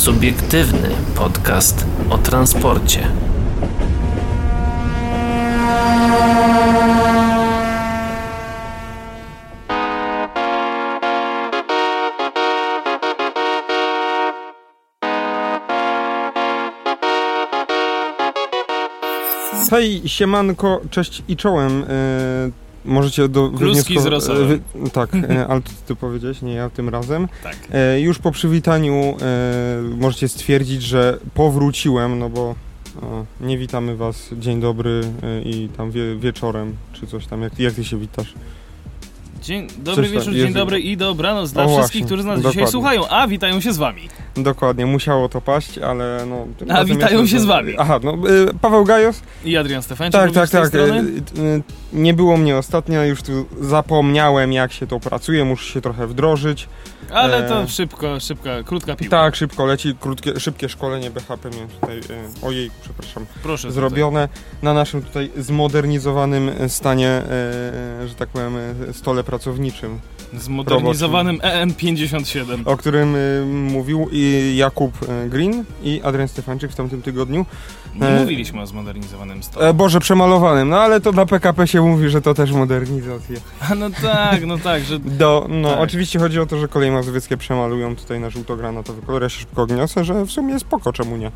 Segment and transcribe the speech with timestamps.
[0.00, 3.08] Subiektywny podcast o transporcie.
[19.70, 21.84] Hej, siemanko, cześć i czołem.
[21.88, 23.50] E, możecie do...
[23.50, 24.48] Kluski z rosołem.
[24.48, 27.28] wy- Tak, e, ale to ty powiedziałeś, nie ja tym razem.
[27.42, 27.56] Tak.
[27.72, 29.16] E, już po przywitaniu e,
[29.96, 32.54] możecie stwierdzić, że powróciłem, no bo
[33.02, 37.42] o, nie witamy was dzień dobry e, i tam wie, wieczorem, czy coś tam.
[37.42, 38.34] Jak, jak ty się witasz?
[39.42, 42.60] Dzień dobry Coś wieczór, dzień dobry i dobranoc dla O, wszystkich, właśnie, którzy nas dokładnie.
[42.60, 44.08] dzisiaj słuchają, a witają się z wami.
[44.36, 46.46] Dokładnie, musiało to paść, ale no...
[46.74, 47.74] A, witają się z wami.
[47.78, 48.18] Aha, no, e,
[48.60, 49.22] Paweł Gajos?
[49.44, 50.74] I Adrian Stefańczyk Tak, tak, tak.
[50.74, 51.02] E, e,
[51.92, 56.68] Nie było mnie ostatnio, już tu zapomniałem jak się to pracuje, muszę się trochę wdrożyć.
[57.12, 59.16] Ale to e, szybko, szybka, krótka piłka.
[59.16, 62.02] Tak, szybko leci, krótkie, szybkie szkolenie BHP miałem tutaj, e,
[62.46, 63.72] ojej, przepraszam, Proszę.
[63.72, 64.28] zrobione
[64.62, 68.54] na naszym tutaj zmodernizowanym stanie, e, że tak powiem,
[68.92, 70.19] stole pracowniczym, Tutaj.
[70.38, 72.62] Zmodernizowanym E EN57.
[72.64, 77.46] o którym e, mówił i Jakub e, Green i Adrian Stefańczyk w tamtym tygodniu.
[78.00, 79.68] Nie e, mówiliśmy o zmodernizowanym stole.
[79.68, 83.36] E, Boże, przemalowanym, no ale to dla PKP się mówi, że to też modernizacja.
[83.70, 85.80] A no tak, no tak, że Do, no Tak.
[85.80, 89.22] oczywiście chodzi o to, że koleje mazowieckie przemalują tutaj na żółto-granatowy kolor.
[89.22, 91.30] Ja się szybko odniosę, że w sumie spoko, czemu nie.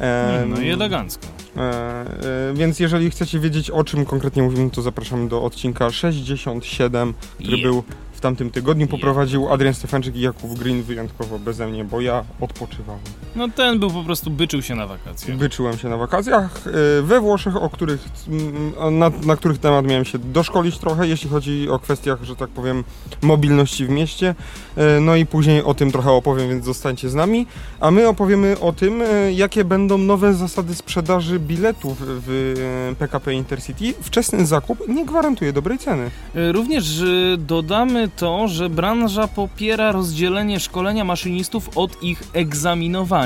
[0.00, 1.26] E, no i elegancko.
[1.56, 2.06] e, e,
[2.54, 7.62] więc jeżeli chcecie wiedzieć o czym konkretnie mówimy, to zapraszam do odcinka 67, który Yeah.
[7.62, 7.82] był
[8.20, 8.86] w tamtym tygodniu.
[8.86, 13.00] Poprowadził Adrian Stefańczyk i Jakub Green wyjątkowo beze mnie, bo ja odpoczywałem.
[13.36, 15.34] No ten był po prostu byczył się na wakacje.
[15.34, 20.04] Byczyłem się na wakacjach e, we Włoszech, o których, mm, na, na których temat miałem
[20.04, 22.84] się doszkolić trochę, jeśli chodzi o kwestiach, że tak powiem,
[23.22, 24.34] mobilności w mieście.
[24.76, 27.46] E, No i później o tym trochę opowiem, więc zostańcie z nami.
[27.80, 32.54] A my opowiemy o tym, e, jakie będą nowe zasady sprzedaży biletów w
[32.98, 33.94] PKP Intercity.
[34.02, 36.10] Wczesny zakup nie gwarantuje dobrej ceny.
[36.52, 37.02] Również
[37.38, 43.19] dodamy to, że branża popiera rozdzielenie szkolenia maszynistów od ich egzaminowania.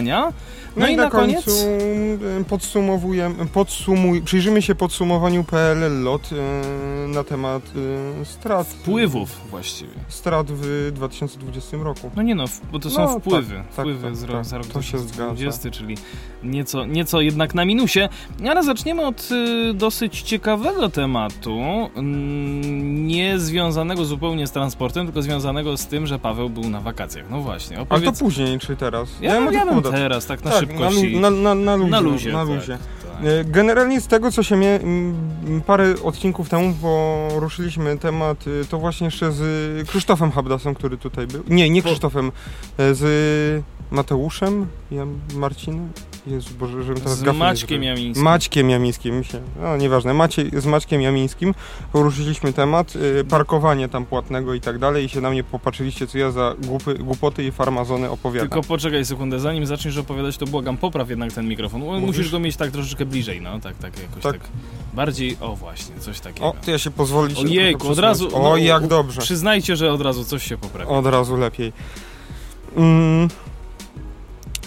[0.76, 1.50] No, i, na, końcu
[2.40, 6.30] e, podsumowujemy, podsumuj, przyjrzymy się podsumowaniu PLL LOT
[7.08, 7.62] na temat
[8.24, 8.66] strat.
[8.66, 9.92] Wpływów właściwie.
[10.08, 12.10] Strat w 2020 roku.
[12.16, 13.54] No nie no, bo to są No, wpływy.
[13.54, 15.96] tak, tak, wpływy tak, z tak, za rok to się 2020, czyli
[16.42, 18.08] nieco, nieco jednak na minusie.
[18.48, 19.28] Ale zaczniemy od
[19.70, 21.60] y, dosyć ciekawego tematu,
[22.82, 27.30] nie związanego zupełnie z transportem, tylko związanego z tym, że Paweł był na wakacjach.
[27.30, 28.18] No właśnie, Ale to opowiedz...
[28.18, 29.08] później, czy teraz?
[29.20, 29.74] ja, mogę ja bym.
[29.90, 31.20] Teraz, tak na tak, szybkości.
[31.20, 31.90] Na, na, na, na luzie.
[31.90, 32.32] na luzie.
[32.32, 32.78] Na tak, luzie.
[33.02, 33.24] tak.
[33.26, 38.78] E, Generalnie z tego, co się mie- m, parę odcinków temu poruszyliśmy temat, y, to
[38.78, 41.42] właśnie jeszcze z Krzysztofem Habdasem, który tutaj był.
[41.48, 42.32] Nie, nie Krzysztofem,
[42.78, 44.66] e, z Mateuszem,
[45.34, 45.88] Marcinem?
[46.26, 47.82] Jezu Boże, żebym teraz Z Maćkiem.
[47.82, 48.24] Jamińskim.
[48.24, 49.22] Maćkiem Jamińskim,
[49.62, 51.54] no nieważne, Maciej, z Maćkiem Jamińskim
[51.92, 56.18] poruszyliśmy temat y, parkowania tam płatnego i tak dalej i się na mnie popatrzyliście, co
[56.18, 58.48] ja za głupy, głupoty i farmazony opowiadam.
[58.48, 61.80] Tylko poczekaj sekundę, zanim zaczniesz opowiadać, to błagam, popraw jednak ten mikrofon.
[61.80, 62.06] Mówisz?
[62.06, 64.32] Musisz go mieć tak troszeczkę bliżej, no, tak, tak, jakoś tak.
[64.32, 64.50] Tak.
[64.94, 66.46] Bardziej, o właśnie, coś takiego.
[66.46, 67.38] O, to ja się pozwolić.
[67.38, 68.36] Ojejku, od razu...
[68.36, 69.20] O, no, jak dobrze.
[69.20, 70.90] Przyznajcie, że od razu coś się poprawi.
[70.90, 71.72] Od razu lepiej.
[72.76, 73.28] Mm.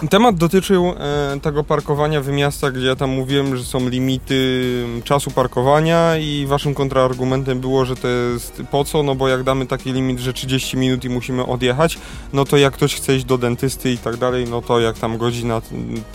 [0.10, 4.64] Temat dotyczył e, tego parkowania w miastach, gdzie ja tam mówiłem, że są limity
[5.04, 9.66] czasu parkowania i waszym kontrargumentem było, że to jest po co, no bo jak damy
[9.66, 11.98] taki limit, że 30 minut i musimy odjechać,
[12.34, 15.18] no to jak ktoś chce iść do dentysty i tak dalej, no to jak tam
[15.18, 15.62] godzina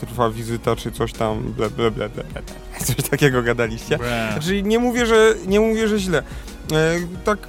[0.00, 2.42] trwa wizyta czy coś tam, ble, ble, ble, ble, ble.
[2.86, 3.98] coś takiego gadaliście.
[4.32, 6.22] Znaczy nie mówię, że nie mówię, że źle.
[6.72, 7.48] E, tak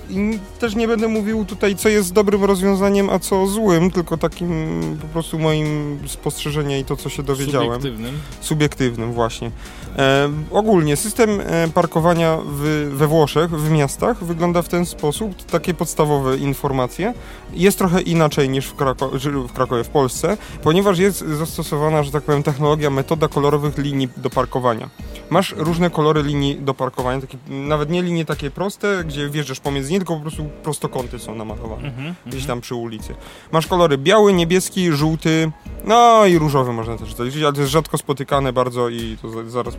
[0.59, 5.07] też nie będę mówił tutaj, co jest dobrym rozwiązaniem, a co złym, tylko takim po
[5.07, 7.67] prostu moim spostrzeżenia i to, co się dowiedziałem.
[7.67, 8.19] Subiektywnym.
[8.41, 9.51] Subiektywnym, właśnie.
[9.97, 15.73] E, ogólnie system e, parkowania w, we Włoszech, w miastach wygląda w ten sposób, takie
[15.73, 17.13] podstawowe informacje.
[17.53, 22.23] Jest trochę inaczej niż w, Krako- w Krakowie, w Polsce, ponieważ jest zastosowana, że tak
[22.23, 24.89] powiem, technologia, metoda kolorowych linii do parkowania.
[25.29, 29.91] Masz różne kolory linii do parkowania, takie, nawet nie linie takie proste, gdzie wjeżdżasz pomiędzy
[29.91, 32.47] nie, tylko po prostu prostokąty są namalowane Mhm, gdzieś mhm.
[32.47, 33.15] tam przy ulicy.
[33.51, 35.51] Masz kolory biały, niebieski, żółty,
[35.85, 39.49] no i różowy można też zaliczyć, ale to jest rzadko spotykane bardzo i to za-
[39.49, 39.73] zaraz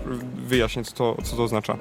[0.47, 1.77] wyjaśnię, co to, co to oznacza.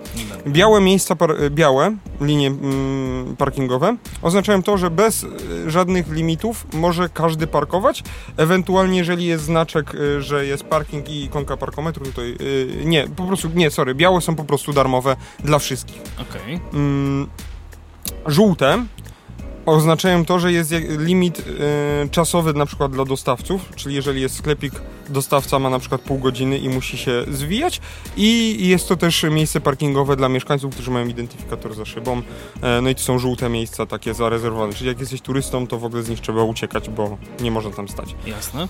[0.47, 1.15] Białe miejsca,
[1.49, 8.03] białe linie mm, parkingowe oznaczają to, że bez y, żadnych limitów może każdy parkować,
[8.37, 12.35] ewentualnie jeżeli jest znaczek, y, że jest parking i ikonka parkometru, to y,
[12.85, 16.01] nie, po prostu, nie, sorry, białe są po prostu darmowe dla wszystkich.
[16.21, 16.59] Okej.
[16.73, 17.27] Mm,
[18.25, 18.85] żółte
[19.65, 24.73] oznaczają to, że jest limit y, czasowy na przykład dla dostawców, czyli jeżeli jest sklepik,
[25.09, 27.81] dostawca ma na przykład pół godziny i musi się zwijać
[28.17, 32.21] i jest to też miejsce parkingowe dla mieszkańców, którzy mają identyfikator za szybą,
[32.61, 35.85] e, no i to są żółte miejsca takie zarezerwowane, czyli jak jesteś turystą, to w
[35.85, 38.15] ogóle z nich trzeba uciekać, bo nie można tam stać.
[38.25, 38.67] Jasne.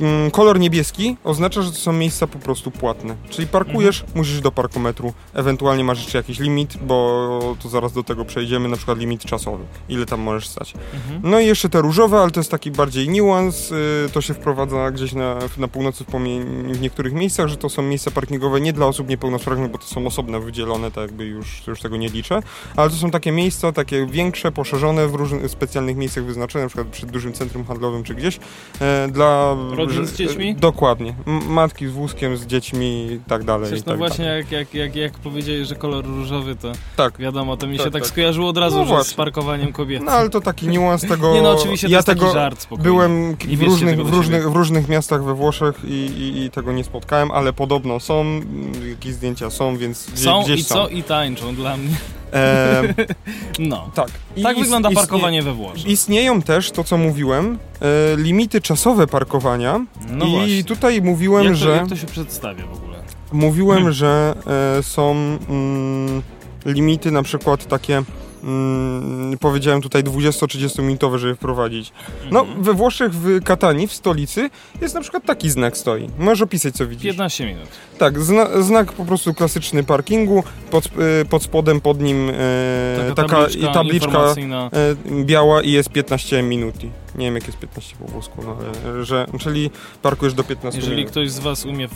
[0.00, 3.16] Mm, kolor niebieski oznacza, że to są miejsca po prostu płatne.
[3.30, 8.24] Czyli parkujesz, musisz do parkometru, ewentualnie masz jeszcze jakiś limit, bo to zaraz do tego
[8.24, 10.74] przejdziemy, na przykład limit czasowy, ile tam możesz stać.
[10.94, 11.20] Mhm.
[11.30, 14.90] No i jeszcze te różowe, ale to jest taki bardziej niuans, y, to się wprowadza
[14.90, 19.08] gdzieś na, na północy w, niektórych miejscach, że to są miejsca parkingowe nie dla osób
[19.08, 22.40] niepełnosprawnych, bo to są osobne wydzielone, tak jakby już, już tego nie liczę,
[22.76, 26.86] ale to są takie miejsca, takie większe, poszerzone, w różnych specjalnych miejscach wyznaczone, na przykład
[26.86, 28.38] przy dużym centrum handlowym czy gdzieś,
[28.80, 29.56] e, dla...
[29.76, 30.54] Rodzin z dziećmi?
[30.54, 31.14] Dokładnie.
[31.48, 33.66] Matki z wózkiem, z dziećmi i tak dalej.
[33.66, 34.40] i Zresztą tak właśnie dalej.
[34.40, 37.18] jak, jak, jak, jak powiedziałeś, że kolor różowy, to Tak.
[37.18, 38.08] wiadomo, to mi Tak, się tak, tak.
[38.10, 40.02] skojarzyło od razu, No że z parkowaniem kobiet.
[40.02, 41.34] No ale to taki niuans tego...
[41.34, 42.84] Nie no, oczywiście to ja jest tego taki żart spokojnie.
[42.84, 45.51] Byłem w różnych, w, różnych, w różnych miastach we Włoszech
[45.84, 50.24] i, i, i tego nie spotkałem, ale podobno są, mm, jakieś zdjęcia są, więc gdzie,
[50.24, 50.88] Są gdzieś i co?
[50.88, 51.96] I tańczą dla mnie.
[52.32, 52.82] E,
[53.58, 53.90] No.
[53.94, 54.08] tak.
[54.36, 55.86] I tak wygląda istnie- parkowanie we Włoszech.
[55.86, 60.64] Istnieją też, to co mówiłem, e, limity czasowe parkowania No i właśnie.
[60.64, 61.70] tutaj mówiłem, jak, to, że...
[61.70, 62.98] jak to się przedstawia w ogóle?
[63.32, 63.92] Mówiłem, Hmm.
[63.92, 64.34] że
[64.78, 65.10] e, są
[65.48, 66.22] mm,
[66.66, 68.02] limity na przykład takie,
[68.42, 71.92] mm, powiedziałem tutaj 20-30 minutowe, żeby wprowadzić.
[72.30, 72.62] No, Mhm.
[72.62, 74.50] we Włoszech, w Katanii, w stolicy,
[74.80, 76.08] jest na przykład taki znak stoi.
[76.18, 77.06] Możesz opisać, co widzisz.
[77.10, 77.68] 15 minut.
[77.98, 83.28] Tak, zna, znak po prostu klasyczny parkingu, pod, e, pod spodem, pod nim e, taka,
[83.28, 86.74] tabliczka, tabliczka e, biała i jest 15 minut.
[87.14, 88.56] Nie wiem, jak jest 15 po włosku, no,
[88.86, 89.70] ale, że, czyli
[90.02, 91.10] parkujesz do 15 Jeżeli minut.
[91.10, 91.88] ktoś z was umie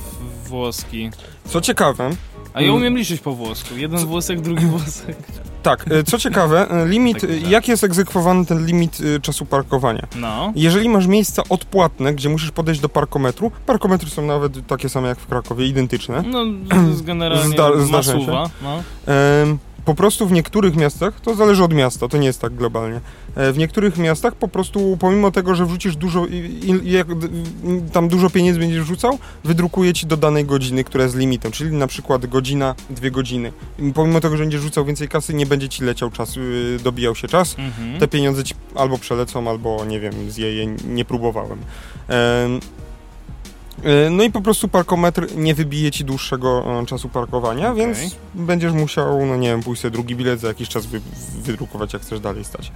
[0.45, 1.11] włoski.
[1.45, 2.11] Co ciekawe,
[2.57, 2.77] A ja Mm.
[2.81, 3.77] umiem liczyć po włosku.
[3.77, 5.17] Jeden włosek, drugi włosek.
[5.63, 7.51] Tak, e, co ciekawe, e, limit, Taki e, żart.
[7.51, 10.07] jak jest egzekwowany ten limit czasu parkowania?
[10.17, 10.53] No.
[10.57, 15.19] Jeżeli masz miejsca odpłatne, gdzie musisz podejść do parkometru, parkometry są nawet takie same jak
[15.21, 16.23] w Krakowie, identyczne.
[16.27, 16.45] No,
[16.95, 18.19] z generalnie Zda- zdarza się.
[18.19, 18.51] masuwa.
[18.63, 18.83] No.
[19.87, 23.01] Po prostu w niektórych miastach, to zależy od miasta, to nie jest tak globalnie.
[23.37, 26.27] E, W niektórych miastach po prostu, pomimo tego, że wrzucisz dużo,
[27.93, 31.87] tam dużo pieniędzy będziesz wrzucał, wydrukuje ci do danej godziny, która jest limitem, czyli na
[31.87, 33.53] przykład godzina, dwie godziny.
[33.79, 37.15] I pomimo tego, że będziesz rzucał więcej kasy, nie będzie ci leciał czas, y, dobijał
[37.15, 37.57] się czas.
[37.59, 38.01] Mhm.
[38.01, 41.59] Te pieniądze ci albo przelecą, albo nie wiem, zje je, nie próbowałem.
[42.09, 42.61] Em,
[44.11, 47.87] No i po prostu parkometr nie wybije ci dłuższego e, czasu parkowania, Okej.
[47.87, 51.01] więc będziesz musiał, no nie wiem, pójść sobie drugi bilet, za jakiś czas wy,
[51.43, 52.73] wydrukować, jak chcesz dalej stać.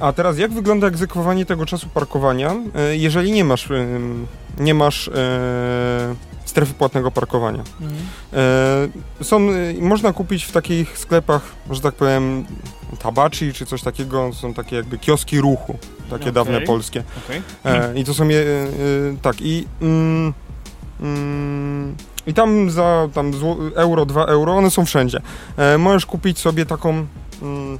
[0.00, 3.68] A teraz jak wygląda egzekwowanie tego czasu parkowania, e, jeżeli nie masz,
[4.58, 7.62] nie masz e, strefy płatnego parkowania?
[7.80, 8.00] Mhm.
[9.20, 12.44] E, są, e, można kupić w takich sklepach, że tak powiem,
[13.02, 15.78] tabaci czy coś takiego, są takie jakby kioski ruchu,
[16.10, 16.32] takie Okej.
[16.32, 17.02] dawne polskie.
[17.24, 17.42] Okej.
[17.64, 18.66] E, I to są, je, e, e,
[19.22, 20.34] tak, i mm,
[21.00, 21.94] mm,
[22.26, 25.20] i tam za tam zło, euro, 2 euro, one są wszędzie.
[25.56, 27.06] E, możesz kupić sobie taką
[27.42, 27.78] mm,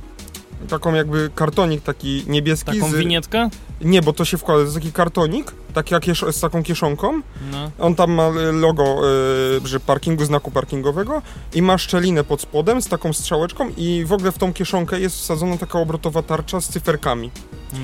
[0.68, 2.94] taką jakby kartonik taki niebieski Taką z...
[2.94, 3.48] winietkę?
[3.80, 7.20] Nie, bo to się wkłada, to jest taki kartonik, taki jak kiesz- z taką kieszonką,
[7.52, 7.70] No.
[7.78, 11.22] on tam ma e, logo e, że parkingu, znaku parkingowego
[11.54, 15.16] i ma szczelinę pod spodem z taką strzałeczką i w ogóle w tą kieszonkę jest
[15.16, 17.30] wsadzona taka obrotowa tarcza z cyferkami.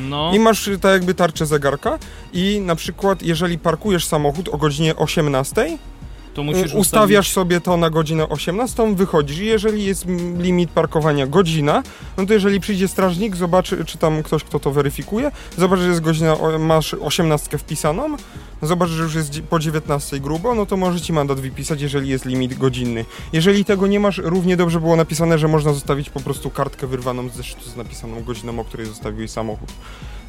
[0.08, 0.30] No.
[0.34, 1.98] I masz e, tak jakby tarczę zegarka
[2.32, 5.95] i na przykład jeżeli parkujesz samochód o godzinie 18, To e, musisz
[6.42, 10.06] ustawiasz ustawić- sobie to na godzinę 18, wychodzisz jeżeli jest
[10.38, 11.82] limit parkowania godzina,
[12.16, 16.00] no to jeżeli przyjdzie strażnik, zobaczy, czy tam ktoś, kto to weryfikuje, zobaczy, że jest
[16.00, 18.16] godzina, masz 18 wpisaną,
[18.62, 22.24] zobacz, że już jest po 19 grubo, no to może ci mandat wypisać, jeżeli jest
[22.24, 23.04] limit godzinny.
[23.32, 27.28] Jeżeli tego nie masz, równie dobrze było napisane, że można zostawić po prostu kartkę wyrwaną
[27.28, 29.68] z zeszytu z napisaną godziną, o której zostawiłeś samochód.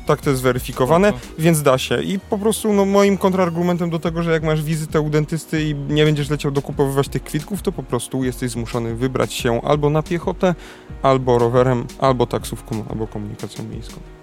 [0.07, 1.25] Tak to jest weryfikowane, Spoko.
[1.39, 2.01] więc da się.
[2.03, 5.75] I po prostu no, moim kontrargumentem do tego, że jak masz wizytę u dentysty i
[5.75, 10.03] nie będziesz leciał dokupowywać tych kwitków, to po prostu jesteś zmuszony wybrać się albo na
[10.03, 10.55] piechotę,
[11.03, 14.16] albo rowerem, albo taksówką, albo komunikacją miejską.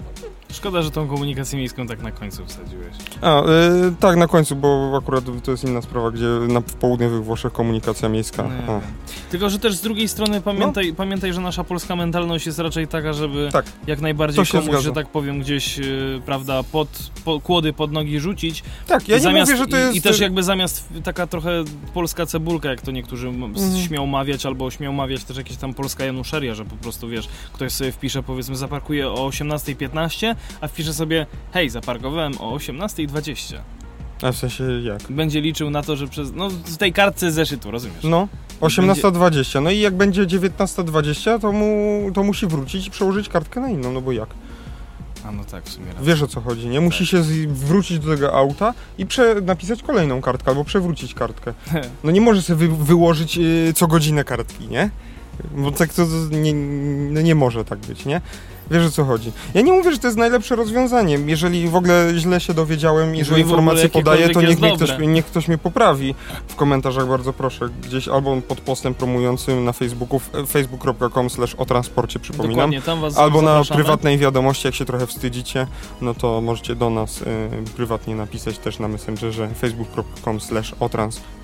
[0.52, 2.94] Szkoda, że tą komunikację miejską tak na końcu wsadziłeś.
[3.22, 3.46] A, y,
[4.00, 8.08] tak, na końcu, bo akurat to jest inna sprawa, gdzie na, w południowych Włoszech komunikacja
[8.08, 8.42] miejska.
[8.42, 8.50] Nie.
[9.30, 13.12] Tylko, że też z drugiej strony pamiętaj, pamiętaj, że nasza polska mentalność jest raczej taka,
[13.12, 13.64] żeby Tak.
[13.86, 14.80] jak najbardziej komuś, zgadza.
[14.80, 16.88] że tak powiem, gdzieś, yy, prawda, pod,
[17.24, 18.62] po, kłody pod nogi rzucić.
[18.86, 19.96] tak, ja nie zamiast, mówię, że to i, jest...
[19.96, 23.76] I też jakby zamiast taka trochę polska cebulka, jak to niektórzy Mhm.
[23.86, 27.72] śmiał mawiać, albo śmiał mawiać też jakieś tam polska januszeria, że po prostu, wiesz, ktoś
[27.72, 33.56] sobie wpisze, powiedzmy, zaparkuje o 18.15, a wpisze sobie, hej, zaparkowałem o 18.20.
[34.22, 35.02] A w sensie jak?
[35.12, 38.04] Będzie liczył na to, że przez, no, w tej kartce zeszytu, rozumiesz?
[38.04, 38.28] No,
[38.60, 39.62] 18.20.
[39.62, 43.92] No i jak będzie 19.20, to, mu, to musi wrócić i przełożyć kartkę na inną,
[43.92, 44.28] no bo jak?
[45.26, 46.02] A no tak, w sumie racja.
[46.02, 46.80] Wiesz o co chodzi, nie?
[46.80, 47.08] Musi Tak.
[47.08, 51.54] się wrócić do tego auta i prze, napisać kolejną kartkę albo przewrócić kartkę.
[52.04, 54.90] No nie może sobie wy, wyłożyć y, co godzinę kartki, nie?
[55.56, 56.54] Bo tak to to nie,
[57.10, 58.20] no nie może tak być, nie?
[58.70, 59.32] Wiesz o co chodzi.
[59.54, 61.18] Ja nie mówię, że to jest najlepsze rozwiązanie.
[61.26, 64.90] Jeżeli w ogóle źle się dowiedziałem i Jeżeli że informacje podaję, to niech, niech, ktoś,
[64.98, 66.14] niech ktoś mnie poprawi
[66.48, 67.68] w komentarzach, bardzo proszę.
[67.82, 72.70] Gdzieś albo pod postem promującym na Facebooku, f- facebook.com slash o transporcie, przypominam.
[73.16, 73.82] Albo na zapraszamy.
[73.82, 75.66] prywatnej wiadomości, jak się trochę wstydzicie,
[76.00, 77.24] no to możecie do nas y,
[77.76, 81.34] prywatnie napisać też na Messengerze facebook.com slash o transporcie.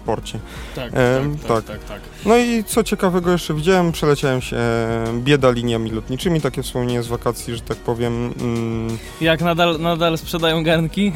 [0.75, 1.65] Tak, Em, tak, tak.
[1.65, 2.01] tak, tak, tak.
[2.27, 7.07] No i co ciekawego jeszcze widziałem, przeleciałem się e, bieda liniami lotniczymi, takie wspomnienie z
[7.07, 8.35] wakacji, że tak powiem.
[8.41, 11.13] Mm, Jak nadal, nadal sprzedają garnki?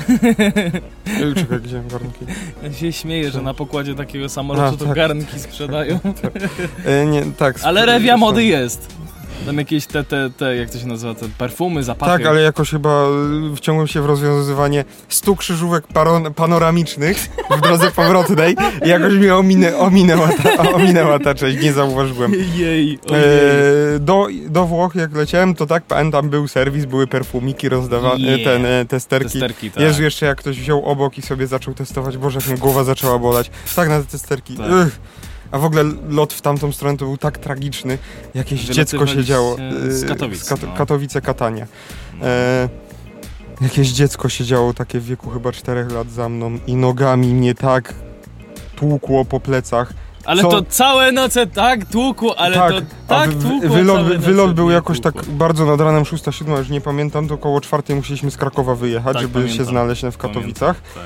[1.07, 2.25] e, czekaj, gdzie garnki?
[2.62, 4.95] Ja się śmieję, że na pokładzie takiego samolotu A, to tak.
[4.95, 5.99] garnki sprzedają.
[6.85, 7.57] E, nie, tak.
[7.62, 8.88] Ale rewia mody jest.
[9.47, 12.13] Tam jakieś te, te, te, jak to się nazywa, te perfumy, zapachy.
[12.13, 13.05] Tak, ale jakoś chyba
[13.53, 19.31] y, wciągłem się w rozwiązywanie stu krzyżówek paron- panoramicznych w drodze powrotnej i jakoś mi
[19.31, 22.33] ominę, ominęła, ta, ominęła ta część, nie zauważyłem.
[22.55, 22.99] Jej.
[23.11, 28.45] E, do, do Włoch jak leciałem, to tak, pamiętam, był serwis, były perfumiki rozdawane, Yeah.
[28.45, 29.31] ten, e, testerki.
[29.31, 29.83] Testerki, tak.
[29.83, 33.19] Jezu, jeszcze jak ktoś wziął obok i sobie zaczął testować, Boże, jak mi głowa zaczęła
[33.19, 33.51] bolać.
[33.77, 34.57] Tak, na te testerki.
[34.57, 34.67] Tak.
[35.54, 37.99] A w ogóle lot w tamtą stronę to był tak tragiczny.
[38.34, 39.56] Jakieś dziecko się Wylatywaliście działo.
[39.88, 40.75] z Katowic, z Kat- no.
[40.76, 41.66] Katowice, Katania.
[42.23, 42.68] E,
[43.61, 47.94] jakieś dziecko siedziało takie w wieku chyba 4 lat za mną i nogami mnie tak
[48.76, 49.92] tłukło po plecach.
[50.25, 54.54] Ale co- to całe noce tak tłukło, ale tak, to tak wy- tłukło wylot, wylot
[54.54, 55.23] był jakoś tłukło.
[55.23, 59.12] tak bardzo nad ranem 6-7, już nie pamiętam, to około czwartej musieliśmy z Krakowa wyjechać,
[59.12, 59.66] Tak, żeby się pamiętam.
[59.66, 60.80] znaleźć w Pamiętam, Katowicach.
[60.94, 61.04] tak.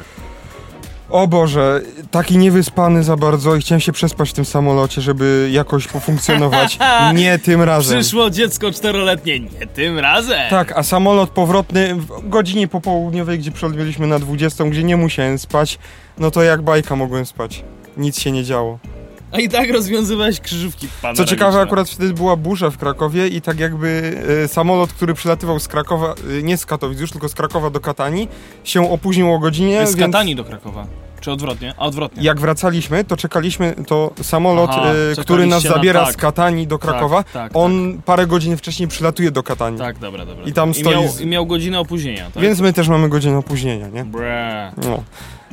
[1.10, 5.88] O Boże, taki niewyspany za bardzo i chciałem się przespać w tym samolocie, żeby jakoś
[5.88, 6.78] pofunkcjonować.
[7.14, 8.00] nie tym razem.
[8.00, 10.50] Przyszło dziecko czteroletnie, nie tym razem.
[10.50, 15.78] Tak, a samolot powrotny w godzinie popołudniowej, gdzie przelotbiliśmy na 20, gdzie nie musiałem spać,
[16.18, 17.64] no to jak bajka mogłem spać.
[17.96, 18.78] Nic się nie działo.
[19.32, 23.60] A i tak rozwiązywałeś krzyżówki Co ciekawe, akurat wtedy była burza w Krakowie i tak
[23.60, 27.70] jakby e, samolot, który przylatywał z Krakowa, e, nie z Katowic już, tylko z Krakowa
[27.70, 28.28] do Katani,
[28.64, 30.86] się opóźnił o godzinie, Z więc Katani do Krakowa.
[31.20, 31.74] Czy odwrotnie?
[31.78, 32.22] A odwrotnie.
[32.22, 34.82] jak wracaliśmy, to czekaliśmy, to samolot, Aha,
[35.12, 36.14] e, który nas czekaliście na- zabiera tak.
[36.14, 39.78] z Katani do Krakowa, Tak, tak, on parę godzin wcześniej przylatuje do Katani.
[39.78, 40.44] Tak, dobra, dobra.
[40.44, 42.42] I tam I stoi miał, z- I miał godzinę opóźnienia, tak?
[42.42, 44.04] Więc my też mamy godzinę opóźnienia, nie?
[44.04, 44.72] Bre.
[44.76, 45.02] No.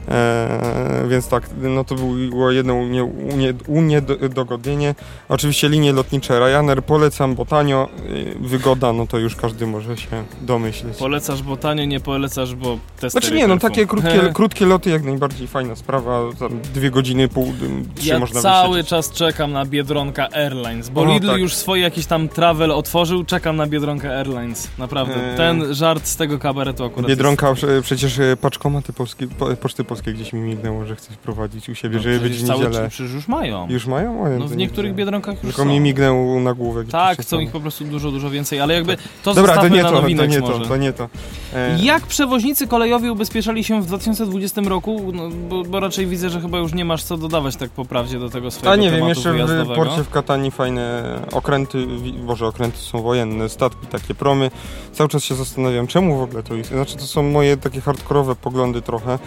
[0.09, 4.95] Eee, więc tak, no to było jedno unie, unie, uniedogodnienie.
[5.29, 10.23] Oczywiście linie lotnicze Ryanair polecam, bo tanio, yy, wygoda, no to już każdy może się
[10.41, 10.97] domyśleć.
[10.97, 15.03] Polecasz, bo tanio, nie polecasz, bo testery Znaczy nie, no takie krótkie, krótkie loty jak
[15.03, 17.53] najbardziej fajna sprawa, tam dwie godziny, pół,
[17.95, 18.89] trzy Ja można cały wysiedzieć.
[18.89, 21.37] czas czekam na Biedronka Airlines, bo Lidl tak.
[21.39, 24.67] już swoje jakiś tam travel otworzył, czekam na Biedronka Airlines.
[24.77, 25.37] Naprawdę, Eee.
[25.37, 27.61] ten żart z tego kabaretu akurat Biedronka, jest...
[27.61, 31.75] prze- przecież e, paczkomaty polskie, po, Poczty Polskiej gdzieś mi mignęło, że chce wprowadzić u
[31.75, 32.89] siebie, No, żeby być w cały, niedzielę.
[32.89, 33.67] Przecież już mają.
[33.69, 34.23] Już mają?
[34.23, 34.95] O, ja No w nie niektórych widziałem.
[34.95, 35.69] Biedronkach już Tylko są.
[35.69, 36.87] mi mignęło na główek.
[36.87, 37.39] Tak, chcą są.
[37.41, 40.39] ich po prostu dużo, dużo więcej, ale jakby to Dobra, to nie to, to nie
[40.39, 40.59] może.
[40.59, 41.09] to, to nie to.
[41.53, 45.11] E, Jak przewoźnicy kolejowi ubezpieczali się w 2020 roku?
[45.13, 48.19] No, bo, bo raczej widzę, że chyba już nie masz co dodawać tak po prawdzie
[48.19, 49.33] do tego swojego A nie wiem, jeszcze
[49.65, 51.87] w porcie w Katani fajne okręty,
[52.25, 54.51] boże okręty są wojenne, statki, takie promy.
[54.91, 56.69] Cały czas się zastanawiam, czemu w ogóle to jest.
[56.69, 59.13] Znaczy to są moje takie hardkorowe poglądy trochę.
[59.13, 59.19] E,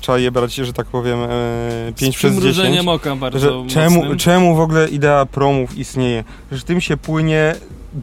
[0.00, 2.38] trzeba je brać, że tak powiem, e, 5 Z przez 10.
[2.54, 4.18] przymrużeniem oka bardzo Że czemu, mocnym.
[4.18, 6.24] czemu w ogóle idea promów istnieje?
[6.52, 7.54] Że tym się płynie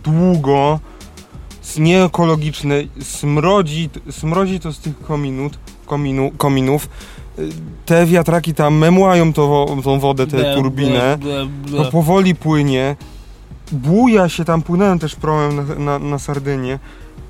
[0.04, 0.80] długo,
[1.64, 6.90] s- nieekologiczne, smrodzi, smrodzi to z tych kominut, kominu, kominów.
[7.40, 7.50] Y,
[7.86, 11.18] Te wiatraki tam memłają to, tą wodę, tę Ble, turbinę.
[11.18, 11.92] ble, ble, To ble.
[11.92, 12.96] powoli płynie.
[13.72, 16.80] Buja się tam, płynąłem też promem na, na, na Sardynię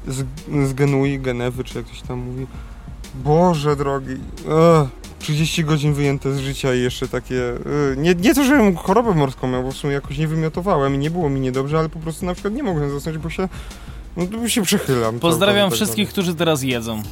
[0.08, 0.26] z,
[0.70, 2.48] z Genui, Genewy, czy jak to się tam mówi.
[3.24, 4.14] Boże drogi.
[4.14, 7.50] Ech, 30 godzin wyjęte z życia i jeszcze takie...
[7.50, 10.98] e, nie, nie to, żebym chorobę morską miał, bo w sumie jakoś nie wymiotowałem i
[10.98, 13.50] nie było mi niedobrze, ale po prostu na przykład nie mogłem zasnąć, bo się...
[14.18, 15.20] No to się przechylam.
[15.20, 17.04] Pozdrawiam całkowicie, wszystkich, którzy teraz jedzą.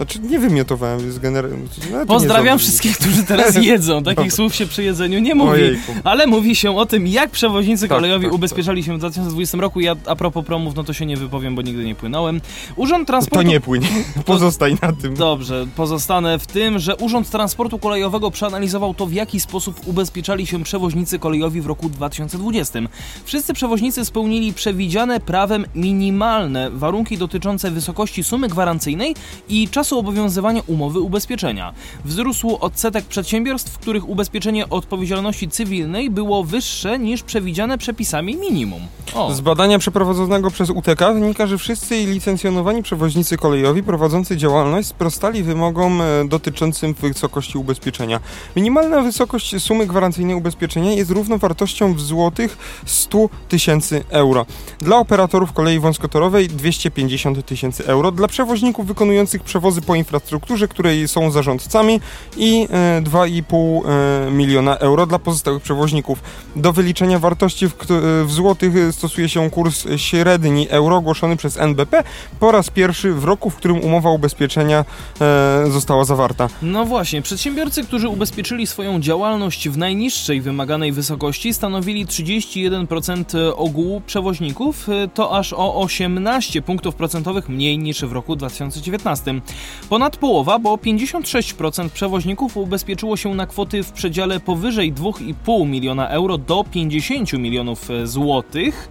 [0.00, 1.66] Znaczy nie wymiotowałem z generalnie.
[2.06, 4.02] Pozdrawiam wszystkich, którzy teraz jedzą.
[4.02, 5.50] Takich słów się przy jedzeniu nie mówi.
[5.50, 5.92] Ojejku.
[6.04, 9.80] Ale mówi się o tym, jak przewoźnicy Tak, kolejowi tak, ubezpieczali się w 2020 roku.
[9.80, 12.40] Ja a propos promów, no to się nie wypowiem, bo nigdy nie płynąłem.
[12.76, 13.48] Urząd To Transportu...
[13.48, 13.88] nie płynie.
[14.24, 15.14] Pozostań na tym.
[15.14, 20.62] Dobrze, pozostanę w tym, że Urząd Transportu Kolejowego przeanalizował to, w jaki sposób ubezpieczali się
[20.62, 22.78] przewoźnicy kolejowi w roku 2020.
[23.24, 29.14] Wszyscy przewoźnicy spełnili przewidziane prawem minimalne warunki dotyczące wysokości sumy gwarancyjnej
[29.48, 31.72] i czasu czasu obowiązywania umowy ubezpieczenia.
[32.04, 38.80] Wzrósł odsetek przedsiębiorstw, w których ubezpieczenie odpowiedzialności cywilnej było wyższe niż przewidziane przepisami minimum.
[39.14, 39.34] O.
[39.34, 46.00] Z badania przeprowadzonego przez UTK wynika, że wszyscy licencjonowani przewoźnicy kolejowi prowadzący działalność sprostali wymogom
[46.02, 48.20] e, dotyczącym wysokości ubezpieczenia.
[48.56, 54.46] Minimalna wysokość sumy gwarancyjnej ubezpieczenia jest równowartością w złotych 100 tysięcy euro.
[54.78, 58.12] Dla operatorów kolei wąskotorowej 250 tysięcy euro.
[58.12, 62.00] Dla przewoźników wykonujących przewozy po infrastrukturze, której są zarządcami
[62.36, 63.80] i e, 2,5
[64.26, 66.22] e, miliona euro dla pozostałych przewoźników.
[66.56, 71.56] Do wyliczenia wartości w, e, w złotych e, stosuje się kurs średni euro ogłoszony przez
[71.56, 72.04] NBP
[72.40, 74.84] po raz pierwszy w roku, w którym umowa ubezpieczenia
[75.20, 76.48] e, została zawarta.
[76.62, 84.86] No właśnie, przedsiębiorcy, którzy ubezpieczyli swoją działalność w najniższej wymaganej wysokości, stanowili 31% ogółu przewoźników,
[85.14, 89.40] to aż o 18 punktów procentowych mniej niż w roku 2019.
[89.88, 96.38] Ponad połowa, bo 56% przewoźników ubezpieczyło się na kwoty w przedziale powyżej 2,5 miliona euro
[96.38, 98.88] do 50 milionów złotych.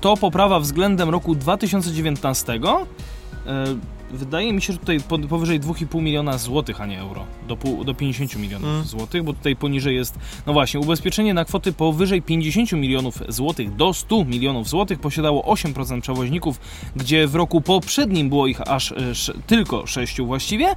[0.00, 2.60] To poprawa względem roku 2019.
[4.12, 7.24] Wydaje mi się, że tutaj po- powyżej 2,5 miliona złotych, a nie euro.
[7.48, 8.84] Do, pół, do 50 milionów Mm.
[8.84, 10.18] złotych, bo tutaj poniżej jest.
[10.46, 16.00] No właśnie, ubezpieczenie na kwoty powyżej 50 milionów złotych do 100 milionów złotych posiadało 8%
[16.00, 16.60] przewoźników,
[16.96, 20.68] gdzie w roku poprzednim było ich aż e, sz, tylko 6 właściwie.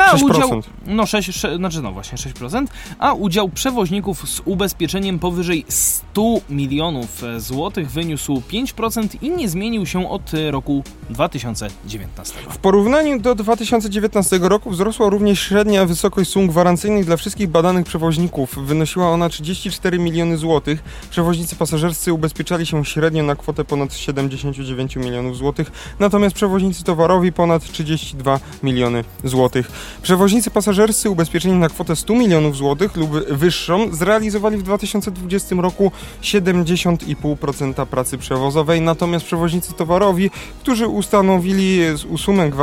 [0.00, 0.24] A 6%.
[0.24, 0.62] udział.
[0.86, 2.66] No 6, 6, znaczy no właśnie 6%,
[2.98, 9.86] a udział przewoźników z ubezpieczeniem powyżej 100 milionów e, złotych wyniósł 5% i nie zmienił
[9.86, 12.34] się od e, roku 2019.
[12.70, 18.66] Porównaniu do 2019 roku wzrosła również średnia wysokość sum gwarancyjnych dla wszystkich badanych przewoźników.
[18.66, 20.82] Wynosiła ona 34 miliony złotych.
[21.10, 27.62] Przewoźnicy pasażerscy ubezpieczali się średnio na kwotę ponad 79 milionów złotych, natomiast przewoźnicy towarowi ponad
[27.62, 29.70] 32 miliony złotych.
[30.02, 37.86] Przewoźnicy pasażerscy ubezpieczeni na kwotę 100 milionów złotych lub wyższą zrealizowali w 2020 roku 70,5%
[37.86, 41.80] pracy przewozowej, natomiast przewoźnicy towarowi, którzy ustanowili
[42.16, 42.59] sumę gwarancyjną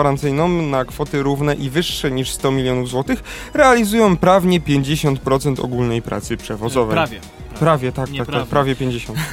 [0.72, 6.94] na kwoty równe i wyższe niż 100 milionów złotych, realizują prawnie 50% ogólnej pracy przewozowej.
[6.96, 7.20] Prawie.
[7.60, 8.40] Prawie, tak, tak, Nieprawda.
[8.40, 9.20] tak, prawie 50.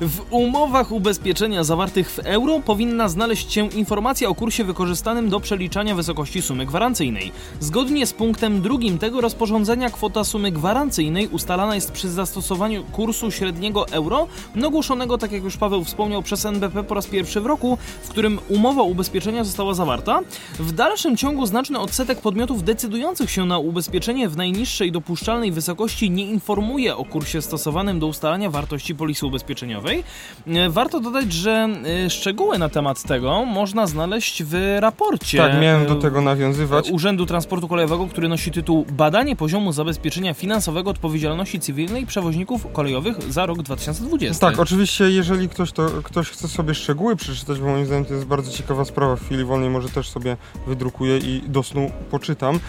[0.00, 5.94] W umowach ubezpieczenia zawartych w euro powinna znaleźć się informacja o kursie wykorzystanym do przeliczania
[5.94, 7.32] wysokości sumy gwarancyjnej.
[7.60, 13.88] Zgodnie z punktem drugim tego rozporządzenia kwota sumy gwarancyjnej ustalana jest przy zastosowaniu kursu średniego
[13.88, 14.26] euro,
[14.64, 18.38] ogłoszonego, tak jak już Paweł wspomniał, przez NBP po raz pierwszy w roku, w którym
[18.48, 20.20] umowa ubezpieczenia została zawarta.
[20.58, 26.26] W dalszym ciągu znaczny odsetek podmiotów decydujących się na ubezpieczenie w najniższej dopuszczalnej wysokości nie
[26.26, 27.61] informuje o kursie stosowanym
[27.98, 30.04] do ustalania wartości polisy ubezpieczeniowej.
[30.46, 31.68] E, Warto dodać, że
[32.06, 35.38] e, szczegóły na temat tego można znaleźć w raporcie.
[35.38, 36.90] Tak, miałem do e, tego nawiązywać.
[36.90, 43.46] Urzędu Transportu Kolejowego, który nosi tytuł Badanie poziomu zabezpieczenia finansowego odpowiedzialności cywilnej przewoźników kolejowych za
[43.46, 44.50] rok 2020.
[44.50, 48.26] Tak, oczywiście, jeżeli ktoś, to, ktoś chce sobie szczegóły przeczytać, bo moim zdaniem to jest
[48.26, 52.60] bardzo ciekawa sprawa, w chwili wolnej może też sobie wydrukuję i do snu poczytam.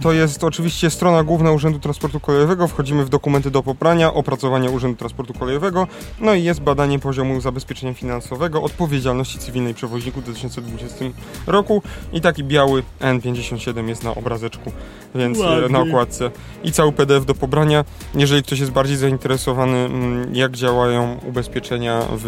[0.00, 4.31] To jest oczywiście strona główna Urzędu Transportu Kolejowego, wchodzimy w dokumenty do poprania, opracowania
[4.70, 5.86] Urzędu Transportu Kolejowego,
[6.20, 11.04] no i jest badanie poziomu zabezpieczenia finansowego, odpowiedzialności cywilnej przewoźników w 2020
[11.46, 14.72] roku i taki biały N57 jest na obrazeczku,
[15.14, 15.68] więc e, Ładnie.
[15.68, 16.30] na okładce
[16.64, 17.84] i cały PDF do pobrania.
[18.14, 22.26] Jeżeli ktoś jest bardziej zainteresowany, mm, jak działają ubezpieczenia w,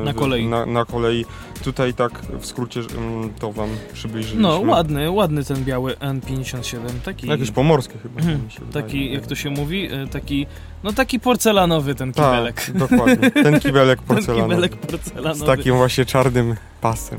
[0.00, 0.46] e, Na w- kolei.
[0.46, 1.24] Na, na kolei,
[1.64, 4.42] tutaj tak w skrócie mm, to wam przybliżyliśmy.
[4.42, 7.26] No, ładny, ładny ten biały N57, taki...
[7.28, 8.20] Jakieś pomorskie chyba.
[8.20, 8.40] Mhm.
[8.72, 10.46] Taki, jak to się mówi, e, taki,
[10.84, 12.70] no taki porcelanowy ten Tak, kibelek.
[12.74, 13.30] dokładnie.
[13.30, 14.48] Ten kibelek Ten porcelanowy.
[14.48, 15.46] kibelek Z porcelanowy.
[15.46, 17.18] takim właśnie czarnym pasem.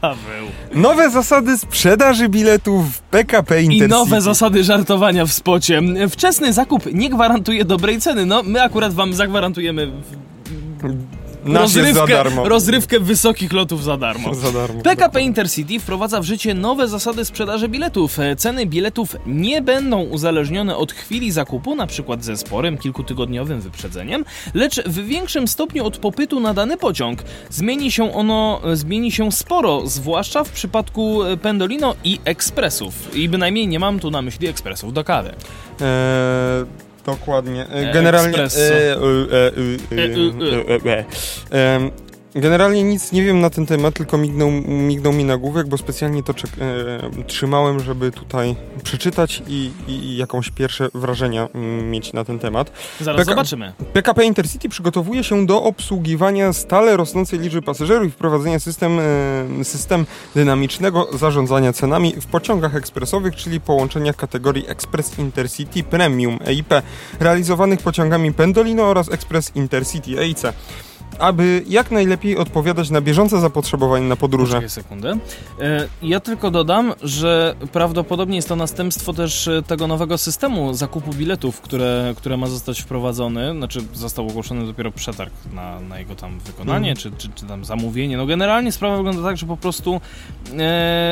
[0.00, 0.46] Paweł.
[0.74, 3.88] Nowe zasady sprzedaży biletów w PKP I Intercity.
[3.88, 5.82] nowe zasady żartowania w spocie.
[6.10, 8.26] Wczesny zakup nie gwarantuje dobrej ceny.
[8.26, 12.48] No, my akurat wam zagwarantujemy w- Nasz jest za darmo.
[12.48, 14.34] rozrywkę wysokich lotów za darmo.
[14.40, 14.82] Za darmo.
[14.82, 18.18] PKP Intercity wprowadza w życie nowe zasady sprzedaży biletów.
[18.18, 24.24] E, Ceny biletów nie będą uzależnione od chwili zakupu, na przykład ze sporym kilkutygodniowym wyprzedzeniem,
[24.54, 27.22] lecz w większym stopniu od popytu na dany pociąg.
[27.50, 33.16] Zmieni się ono, e, zmieni się sporo, zwłaszcza w przypadku e, Pendolino i ekspresów.
[33.16, 35.28] I bynajmniej nie mam tu na myśli ekspresów do kawy.
[35.80, 35.86] Eee,
[37.10, 37.66] dokładnie.
[37.68, 38.38] E, E, Generalnie.
[42.34, 46.34] Generalnie nic nie wiem na ten temat, tylko mignął, mignął mi nagłówek, bo specjalnie to
[46.34, 52.24] czek- e, trzymałem, żeby tutaj przeczytać i, i, i jakąś pierwsze wrażenia mm, mieć na
[52.24, 52.72] ten temat.
[53.00, 53.72] Zaraz PK zobaczymy.
[53.92, 58.98] PKP Intercity przygotowuje się do obsługiwania stale rosnącej liczby pasażerów i wprowadzenia system,
[59.60, 66.74] e, system dynamicznego zarządzania cenami w pociągach ekspresowych, czyli połączeniach kategorii Express Intercity Premium EIP,
[67.20, 70.42] realizowanych pociągami Pendolino oraz Express Intercity EIC
[71.20, 74.52] aby jak najlepiej odpowiadać na bieżące zapotrzebowanie na podróże.
[74.52, 75.18] Poczekaj sekundę.
[75.60, 81.12] E, Ja tylko dodam, że prawdopodobnie jest to następstwo też e, tego nowego systemu zakupu
[81.12, 83.52] biletów, które, które ma zostać wprowadzony.
[83.52, 86.96] Znaczy został ogłoszony dopiero przetarg na, na jego tam wykonanie, Mhm.
[86.96, 88.16] czy, czy, czy tam zamówienie.
[88.16, 89.98] No generalnie sprawa wygląda tak, że po prostu e,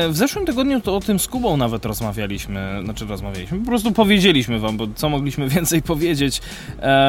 [0.09, 4.59] w zeszłym tygodniu to o tym z Kubą nawet rozmawialiśmy, znaczy rozmawialiśmy, po prostu powiedzieliśmy
[4.59, 6.41] wam, bo co mogliśmy więcej powiedzieć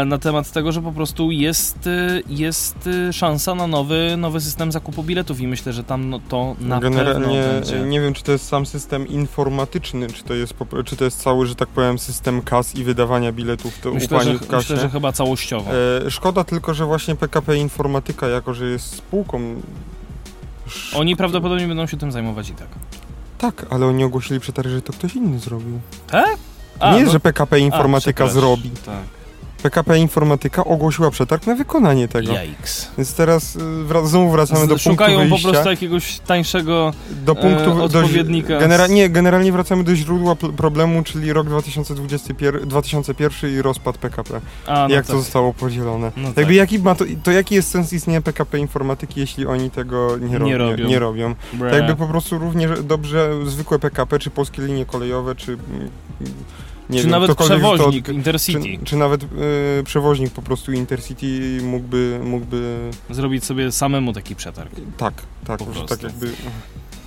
[0.06, 1.88] na temat tego, że po prostu jest,
[2.28, 6.80] jest szansa na nowy, nowy system zakupu biletów i myślę, że tam no, to na
[6.80, 7.80] Generalnie pewno będzie.
[7.80, 11.46] nie wiem, czy to jest sam system informatyczny, czy to jest, czy to jest cały,
[11.46, 14.56] że tak powiem, system kas i wydawania biletów to Myślę, że, w kasie.
[14.56, 15.70] myślę, że chyba całościowo.
[16.06, 19.60] E, szkoda tylko, że właśnie PKP Informatyka, jako że jest spółką...
[20.94, 22.68] Oni prawdopodobnie będą się tym zajmować i tak.
[23.38, 25.80] Tak, ale oni ogłosili przetarg, że to ktoś inny zrobił.
[26.06, 26.36] Tak?
[26.94, 28.40] nie no- że PKP a, Informatyka przepraszam.
[28.40, 28.70] zrobi.
[28.70, 29.19] Tak.
[29.62, 32.32] PKP Informatyka ogłosiła przetarg na wykonanie tego.
[32.32, 32.88] Jajks.
[32.98, 35.48] Więc teraz y, wra- znowu wracamy do punktu Szukają po wyjścia.
[35.50, 36.92] prostu jakiegoś tańszego...
[37.24, 41.32] do punktu e, do, odpowiednika genera- z- nie, generalnie wracamy do źródła pl- problemu, czyli
[41.32, 44.40] rok 2021, 2001 i rozpad PKP.
[44.66, 45.14] A, no jak tak.
[45.16, 46.12] to zostało podzielone.
[46.16, 46.52] No Jakby tak.
[46.54, 50.46] jaki ma to, to jaki jest sens istnienia PKP Informatyki, jeśli oni tego nie, robią?
[50.46, 50.88] Nie robią.
[50.88, 51.34] Nie robią.
[51.52, 51.76] Bre.
[51.76, 55.90] Jakby po prostu równie dobrze zwykłe PKP, czy polskie linie kolejowe, czy mm,
[56.90, 59.26] nie Czy wiem, nawet ktokolwiek to- przewoźnik czy, Intercity czy nawet y,
[59.84, 64.70] przewoźnik po prostu Intercity mógłby, mógłby zrobić sobie samemu taki przetarg.
[64.98, 65.14] tak,
[65.46, 66.32] tak, tak jakby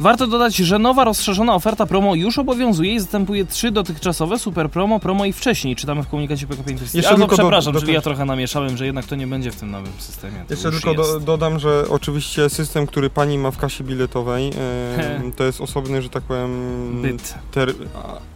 [0.04, 5.00] Warto dodać, że nowa rozszerzona oferta promo już obowiązuje i zastępuje trzy dotychczasowe super promo,
[5.00, 5.76] promo i wcześniej.
[5.76, 6.98] Czytamy w komunikacie PKP Intercity.
[6.98, 9.28] Jeszcze A, no, tylko do- przepraszam, do- czyli ja trochę namieszałem, że jednak to nie
[9.28, 10.44] będzie w tym nowym systemie.
[10.48, 14.52] To Jeszcze tylko do, dodam, że oczywiście system, który pani ma w kasie biletowej,
[15.38, 17.02] to jest osobny, że tak powiem...
[17.02, 17.34] Byt.
[17.52, 17.74] Ter,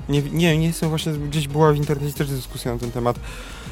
[0.10, 3.20] nie, nie, nie jestem właśnie, gdzieś była w internecie też dyskusja na ten temat.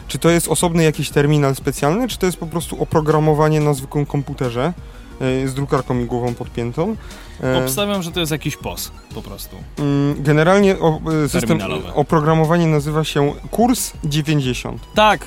[0.08, 4.05] Czy to jest osobny jakiś terminal specjalny, czy to jest po prostu oprogramowanie na zwykłym
[4.05, 4.73] komputerze
[5.21, 6.95] e, z drukarką migłową podpiętą?
[7.43, 9.56] E, Obstawiam, że to jest jakiś POS po prostu.
[9.80, 11.60] mm, Generalnie o, e, system,
[11.93, 14.82] oprogramowanie nazywa się Kurs 90.
[14.95, 15.26] Tak,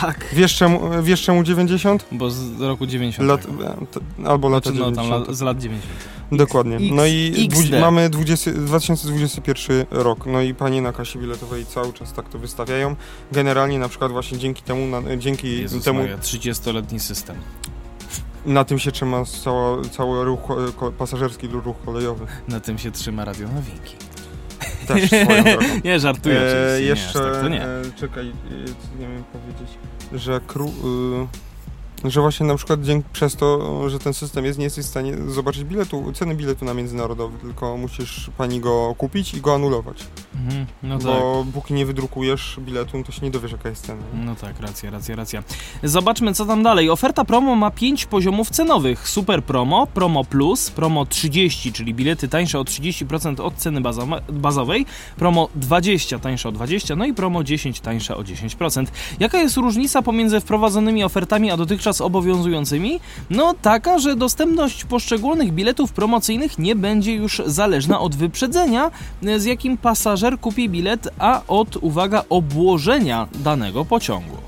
[0.00, 0.26] tak.
[0.32, 2.04] Wiesz czemu, wiesz czemu 90?
[2.12, 3.28] Bo z roku 90.
[3.28, 3.46] Lat,
[4.24, 5.26] e, albo lata znaczy, no, 90.
[5.26, 5.94] tam z lat 90.
[6.32, 6.76] Dokładnie.
[6.76, 10.26] X- No i dwu- mamy 20, 2021 rok.
[10.26, 12.96] No i panie na kasie biletowej cały czas tak to wystawiają.
[13.32, 17.36] Generalnie na przykład właśnie dzięki temu, na, dzięki Jezus temu Maria, 30-letni system.
[18.48, 22.26] Na tym się trzyma cała, cały ruch ko- ko- pasażerski ruch kolejowy.
[22.48, 23.96] Na tym się trzyma Radio Nowinki.
[24.86, 25.66] Też swoją drogą.
[25.84, 27.62] nie, żartuję E, jeszcze, nie, tak nie.
[27.64, 28.32] E, czekaj, e,
[28.66, 29.78] co nie wiem powiedzieć,
[30.12, 31.47] że kru, y,
[32.04, 35.14] że właśnie na przykład dzięki przez to, że ten system jest, nie jesteś w stanie
[35.28, 40.04] zobaczyć biletu, ceny biletu na międzynarodowy, tylko musisz pani go kupić i go anulować.
[40.34, 41.06] Mhm, no tak.
[41.06, 44.02] Bo póki nie wydrukujesz biletu, to się nie dowiesz jaka jest cena.
[44.24, 45.42] No tak, racja, racja, racja.
[45.82, 46.90] Zobaczmy co tam dalej.
[46.90, 49.08] Oferta promo ma 5 poziomów cenowych.
[49.08, 54.86] Super promo, promo plus, promo 30, czyli bilety tańsze o 30% od ceny bazo- bazowej,
[55.16, 58.86] promo 20 tańsze o 20, no i promo 10 tańsze o 10%.
[59.20, 63.00] Jaka jest różnica pomiędzy wprowadzonymi ofertami a dotychczas obowiązującymi?
[63.30, 68.90] No taka, że dostępność poszczególnych biletów promocyjnych nie będzie już zależna od wyprzedzenia,
[69.36, 74.47] z jakim pasażer kupi bilet, a od, uwaga, obłożenia danego pociągu.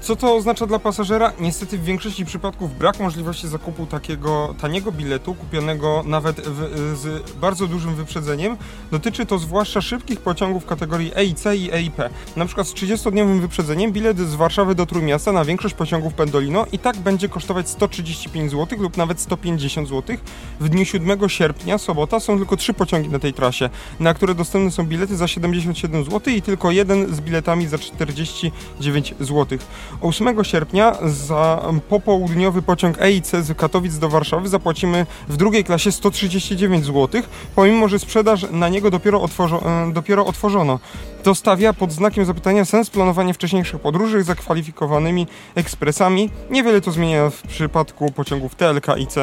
[0.00, 1.32] Co to oznacza dla pasażera?
[1.40, 7.66] Niestety w większości przypadków brak możliwości zakupu takiego taniego biletu, kupionego nawet w, z bardzo
[7.66, 8.56] dużym wyprzedzeniem.
[8.90, 11.96] Dotyczy to zwłaszcza szybkich pociągów kategorii EIC i EIP.
[12.36, 16.78] Na przykład z 30-dniowym wyprzedzeniem bilet z Warszawy do Trójmiasta na większość pociągów Pendolino i
[16.78, 20.16] tak będzie kosztować 135 zł lub nawet 150 zł.
[20.60, 24.70] W dniu 7 sierpnia, sobota, są tylko trzy pociągi na tej trasie, na które dostępne
[24.70, 29.58] są bilety za 77 zł i tylko jeden z biletami za 40 9 zł.
[30.00, 36.84] 8 sierpnia za popołudniowy pociąg EIC z Katowic do Warszawy zapłacimy w drugiej klasie 139
[36.84, 37.22] zł,
[37.54, 40.78] pomimo że sprzedaż na niego dopiero, otworzo, e, dopiero otworzono.
[41.22, 46.30] To stawia pod znakiem zapytania sens planowania wcześniejszych podróży zakwalifikowanymi ekspresami.
[46.50, 49.14] Niewiele to zmienia w przypadku pociągów TLK IC.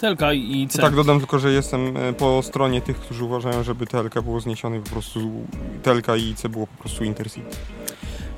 [0.00, 0.82] Telka i To C.
[0.82, 4.76] tak dodam tylko, że jestem e, po stronie tych, którzy uważają, żeby TLK było zniesione
[4.76, 5.20] i po prostu
[5.82, 7.56] TLK i IC było po prostu Intercity.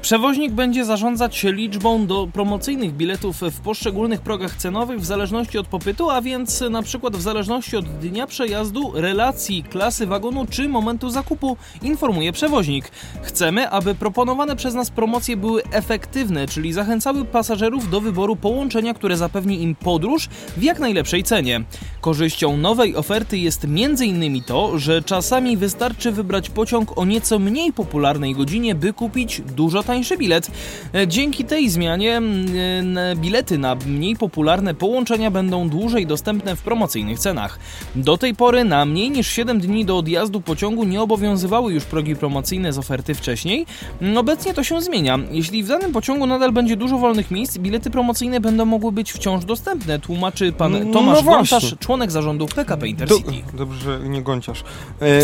[0.03, 6.11] Przewoźnik będzie zarządzać liczbą do promocyjnych biletów w poszczególnych progach cenowych w zależności od popytu,
[6.11, 11.57] a więc na przykład w zależności od dnia przejazdu, relacji, klasy wagonu czy momentu zakupu,
[11.83, 12.91] informuje przewoźnik.
[13.23, 19.17] Chcemy, aby proponowane przez nas promocje były efektywne, czyli zachęcały pasażerów do wyboru połączenia, które
[19.17, 21.65] zapewni im podróż w jak najlepszej cenie.
[22.01, 24.43] Korzyścią nowej oferty jest m.in.
[24.43, 30.17] to, że czasami wystarczy wybrać pociąg o nieco mniej popularnej godzinie, by kupić dużo tańszy
[30.17, 30.51] bilet.
[30.95, 36.63] E, Dzięki tej zmianie mm, e, bilety na mniej popularne połączenia będą dłużej dostępne w
[36.63, 37.59] promocyjnych cenach.
[37.97, 42.17] Do tej pory na mniej niż 7 dni do odjazdu pociągu nie obowiązywały już progi
[42.17, 43.67] promocyjne z oferty wcześniej.
[44.03, 45.19] Mm, Obecnie to się zmienia.
[45.31, 49.45] Jeśli w danym pociągu nadal będzie dużo wolnych miejsc, bilety promocyjne będą mogły być wciąż
[49.45, 51.59] dostępne, tłumaczy pan No Tomasz właśnie.
[51.59, 53.33] Wątarz, członek zarządu PKP Do, Intercity.
[53.55, 54.65] dobrze, że nie gąciarz.
[55.03, 55.21] E,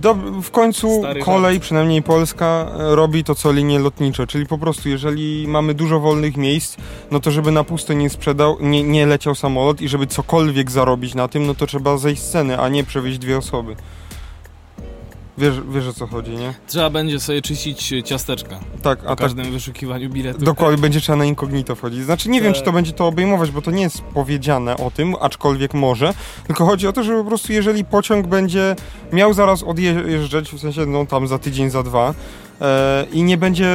[0.00, 1.64] do, w końcu Stary kolej, żart.
[1.64, 6.36] przynajmniej Polska, e, robi to co linie lotnicze, czyli po prostu jeżeli mamy dużo wolnych
[6.36, 6.76] miejsc,
[7.10, 11.14] no to żeby na pusto nie sprzedał, nie, nie leciał samolot i żeby cokolwiek zarobić
[11.14, 13.76] na tym, no to trzeba zejść z ceny, a nie przewieźć dwie osoby.
[15.38, 16.54] Wiesz, wiesz o co chodzi, nie?
[16.66, 20.44] Trzeba będzie sobie czyścić ciasteczka Tak, po a tak każdym wyszukiwaniu biletu.
[20.44, 22.04] Dokładnie, będzie trzeba na incognito wchodzić.
[22.04, 22.58] Znaczy nie wiem, Tak.
[22.58, 26.14] czy to będzie to obejmować, bo to nie jest powiedziane o tym, aczkolwiek może.
[26.46, 28.76] Tylko chodzi o to, że po prostu jeżeli pociąg będzie
[29.12, 32.14] miał zaraz odjeżdżać, w sensie no tam za tydzień, za dwa,
[33.12, 33.68] i nie będzie,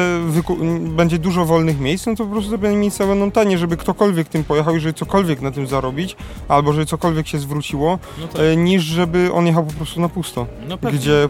[0.80, 4.44] będzie dużo wolnych miejsc, no to po prostu te miejsca będą tanie, żeby ktokolwiek tym
[4.44, 6.16] pojechał i żeby cokolwiek na tym zarobić,
[6.48, 10.10] albo żeby cokolwiek się zwróciło, No tak, e, niż żeby on jechał po prostu na
[10.10, 11.30] pusto, no gdzie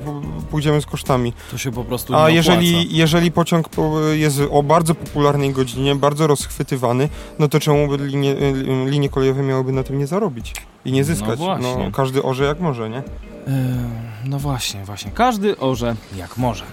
[0.51, 1.33] pójdziemy z kosztami.
[1.51, 2.35] To się po prostu nie A opłaca.
[2.35, 7.97] jeżeli, jeżeli pociąg po- jest o bardzo popularnej godzinie, bardzo rozchwytywany, no to czemu by
[8.07, 8.53] linie, y,
[8.85, 10.53] linie kolejowe miałyby na tym nie zarobić
[10.85, 11.39] i nie zyskać?
[11.39, 11.91] No właśnie.
[11.93, 12.97] każdy orze jak może, nie?
[12.97, 13.05] Ehm,
[14.25, 15.11] no właśnie, właśnie.
[15.11, 16.63] Każdy orze jak może.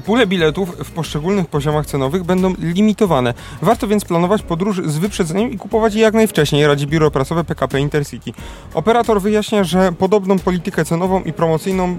[0.00, 3.34] Pule biletów w poszczególnych poziomach cenowych będą limitowane.
[3.62, 7.80] Warto więc planować podróż z wyprzedzeniem i kupować je jak najwcześniej, radzi biuro prasowe PKP
[7.80, 8.32] Intercity.
[8.74, 11.98] Operator wyjaśnia, że podobną politykę cenową i promocyjną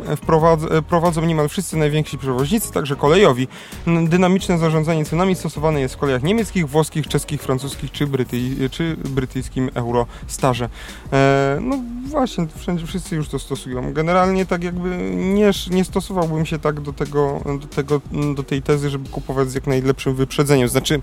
[0.87, 3.47] prowadzą niemal wszyscy najwięksi przewoźnicy, także kolejowi.
[4.07, 9.69] Dynamiczne zarządzanie cenami stosowane jest w kolejach niemieckich, włoskich, czeskich, francuskich czy, bryty- czy brytyjskim
[9.73, 10.69] Eurostarze.
[11.13, 13.93] E, no właśnie, wszędzie wszyscy już to stosują.
[13.93, 17.82] Generalnie tak jakby nie, nie stosowałbym się tak do tego, do tego,
[18.35, 20.67] do tej tezy, żeby kupować z jak najlepszym wyprzedzeniem.
[20.67, 21.01] Znaczy,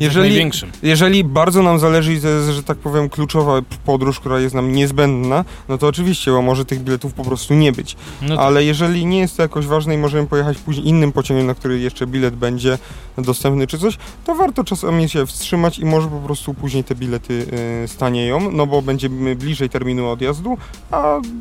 [0.00, 0.50] jeżeli,
[0.82, 4.72] jeżeli bardzo nam zależy i to jest, że tak powiem, kluczowa podróż, która jest nam
[4.72, 7.96] niezbędna, no to oczywiście, bo może tych biletów po prostu nie być.
[8.22, 11.46] No to, Ale jeżeli nie jest to jakoś ważne i możemy pojechać później innym pociągiem,
[11.46, 12.78] na który jeszcze bilet będzie
[13.18, 17.46] dostępny czy coś, to warto czasami się wstrzymać i może po prostu później te bilety
[17.84, 20.58] y, stanieją, no bo będziemy bliżej terminu odjazdu,
[20.90, 21.40] a mm,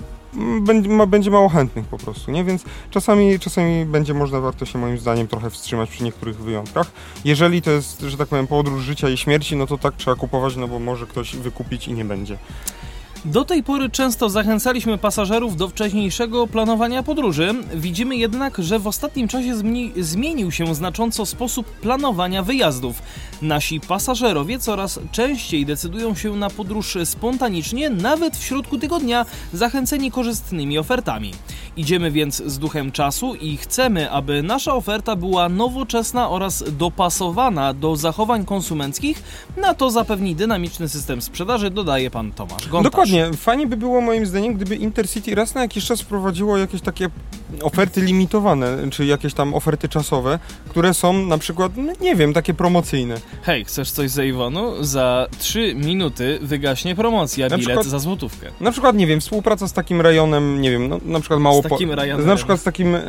[0.61, 2.43] będzie, ma, będzie mało chętnych po prostu, nie?
[2.43, 6.91] Więc czasami, czasami będzie można warto się moim zdaniem trochę wstrzymać przy niektórych wyjątkach.
[7.25, 10.55] Jeżeli to jest, że tak powiem, podróż życia i śmierci, no to tak trzeba kupować,
[10.55, 12.37] no bo może ktoś wykupić i nie będzie.
[13.27, 17.53] Do tej pory często zachęcaliśmy pasażerów do wcześniejszego planowania podróży.
[17.75, 23.01] Widzimy jednak, że w ostatnim czasie zmi- zmienił się znacząco sposób planowania wyjazdów.
[23.41, 30.77] Nasi pasażerowie coraz częściej decydują się na podróż spontanicznie, nawet w środku tygodnia, zachęceni korzystnymi
[30.77, 31.31] ofertami.
[31.77, 37.95] Idziemy więc z duchem czasu i chcemy, aby nasza oferta była nowoczesna oraz dopasowana do
[37.95, 39.23] zachowań konsumenckich.
[39.57, 42.91] Na to zapewni dynamiczny system sprzedaży, dodaje pan Tomasz Gontarz.
[42.91, 43.29] Dokładnie.
[43.37, 47.09] Fajnie by było moim zdaniem, gdyby Intercity raz na jakiś czas wprowadziło jakieś takie
[47.61, 52.53] oferty limitowane, czy jakieś tam oferty czasowe, które są na przykład, no nie wiem, takie
[52.53, 53.15] promocyjne.
[53.41, 54.83] Hej, chcesz coś z Avonu?
[54.83, 58.47] Za 3 minuty wygaśnie promocja, Na bilet przykład- za złotówkę.
[58.59, 61.61] Na przykład, nie wiem, współpraca z takim rejonem, nie wiem, no, na przykład mało...
[61.67, 62.27] Z takim rejonem.
[62.27, 63.01] Na przykład z takim e,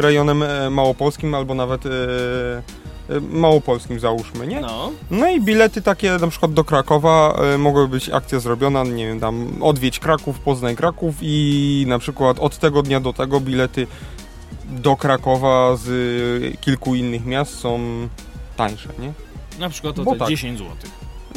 [0.00, 4.60] rejonem e, małopolskim albo nawet e, e, małopolskim załóżmy, nie?
[4.60, 9.06] No, No i bilety takie na przykład do Krakowa e, mogłaby być akcja zrobiona, nie
[9.06, 13.86] wiem, tam odwiedź Kraków, Poznań Kraków i na przykład od tego dnia do tego bilety
[14.70, 17.80] do Krakowa z e, kilku innych miast są
[18.56, 19.12] tańsze, nie?
[19.58, 20.28] na przykład o te tak.
[20.28, 20.72] 10 zł.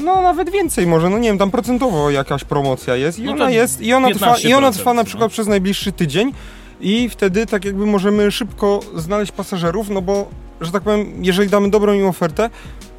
[0.03, 3.49] No nawet więcej może, no nie wiem, tam procentowo jakaś promocja jest i No ona
[3.49, 5.05] jest i ona trwa, i ona 15%, trwa na no.
[5.05, 6.33] przykład przez najbliższy tydzień
[6.81, 10.27] i wtedy tak jakby możemy szybko znaleźć pasażerów, no bo,
[10.61, 12.49] że tak powiem, jeżeli damy dobrą im ofertę,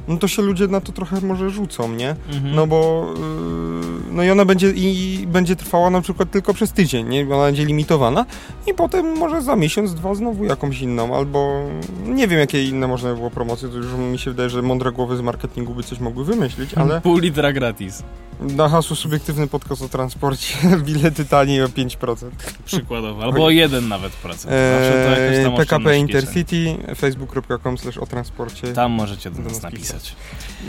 [0.08, 2.10] no to się ludzie na to trochę może rzucą, nie?
[2.10, 2.54] Mhm.
[2.54, 7.08] No bo yy, no i ona będzie i będzie trwała na przykład tylko przez tydzień,
[7.08, 7.34] nie?
[7.34, 8.26] Ona będzie limitowana
[8.66, 11.62] i potem może za miesiąc, dwa znowu jakąś inną, albo
[12.06, 14.92] nie wiem jakie inne można by było promocje, to już mi się wydaje, że mądre
[14.92, 18.02] głowy z marketingu by coś mogły wymyślić, ale Pół litra gratis.
[18.40, 20.54] Na hasło subiektywny podcast o transporcie,
[20.86, 22.16] bilety taniej o 5%.
[22.64, 24.54] Przykładowo, albo o jeden nawet procent.
[24.54, 28.72] Zawsze to jakaś tam Eee, PKP oszczędność Intercity, facebook.com o transporcie.
[28.72, 30.16] Tam możecie do nas nas napisać.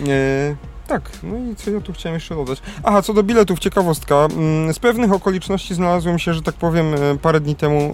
[0.07, 0.55] E,
[0.87, 2.61] tak, no i co ja tu chciałem jeszcze dodać?
[2.83, 4.15] Aha, co do biletów, ciekawostka.
[4.15, 7.91] Mm, Z pewnych okoliczności znalazłem się, że tak powiem, e, parę dni temu e,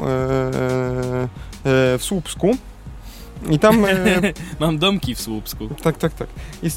[1.64, 2.58] w Słupsku.
[3.50, 3.86] I tam,
[4.60, 5.68] Mam domki w Słupsku.
[5.84, 6.28] tak, tak, tak.
[6.64, 6.70] I,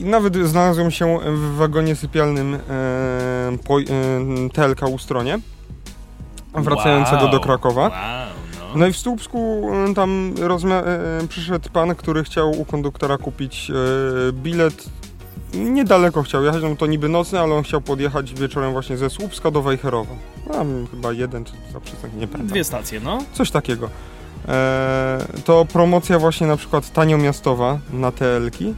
[0.00, 2.58] I nawet znalazłem się w wagonie sypialnym e,
[3.64, 3.84] po, e,
[4.52, 5.38] TLK Ustronie,
[6.54, 7.30] wracającego Wow.
[7.30, 7.82] do Krakowa.
[7.82, 7.90] Wow,
[8.74, 8.80] no.
[8.80, 10.82] No i w Słupsku e, tam rozmia-
[11.22, 14.84] e, przyszedł pan, który chciał u konduktora kupić e, bilet.
[15.54, 19.50] Niedaleko chciał jechać, no to niby nocny, ale on chciał podjechać wieczorem właśnie ze Słupska
[19.50, 20.14] do Wejherowa.
[20.52, 22.46] Tam chyba jeden czy za przystanek, nie pamiętam.
[22.52, 23.18] Dwie stacje, no.
[23.32, 23.90] Coś takiego.
[24.48, 28.74] E, to promocja właśnie na przykład taniomiastowa na TL-ki e,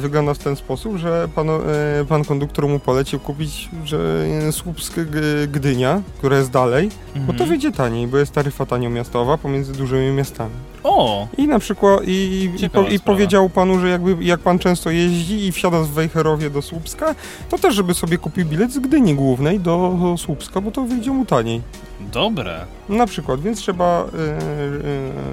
[0.00, 1.60] wygląda w ten sposób, że pan, e,
[2.08, 4.94] pan konduktor mu polecił kupić że e, Słupsk
[5.52, 7.48] Gdynia, która jest dalej, bo to Mhm.
[7.48, 10.50] wyjdzie taniej, bo jest taryfa taniomiastowa pomiędzy dużymi miastami.
[10.88, 11.28] O!
[11.38, 15.46] I na przykład i, i, po, i powiedział panu, że jakby jak pan często jeździ
[15.46, 17.14] i wsiada z Wejherowie do Słupska,
[17.50, 21.10] to też żeby sobie kupił bilet z Gdyni głównej do, do Słupska, bo to wyjdzie
[21.10, 21.62] mu taniej.
[22.00, 22.64] Dobre.
[22.88, 24.06] Na przykład, więc trzeba y,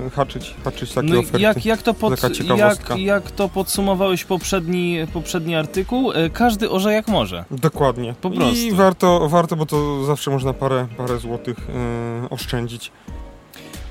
[0.07, 1.41] y, haczyć, haczyć takie No oferty.
[1.41, 2.13] jak, jak, to pod,
[2.57, 6.11] jak, jak to podsumowałeś poprzedni, poprzedni artykuł?
[6.11, 7.45] E, Każdy orze jak może.
[7.51, 8.13] Dokładnie.
[8.21, 8.55] Po prostu.
[8.55, 11.57] I warto, warto, bo to zawsze można parę, parę złotych
[12.29, 12.91] oszczędzić.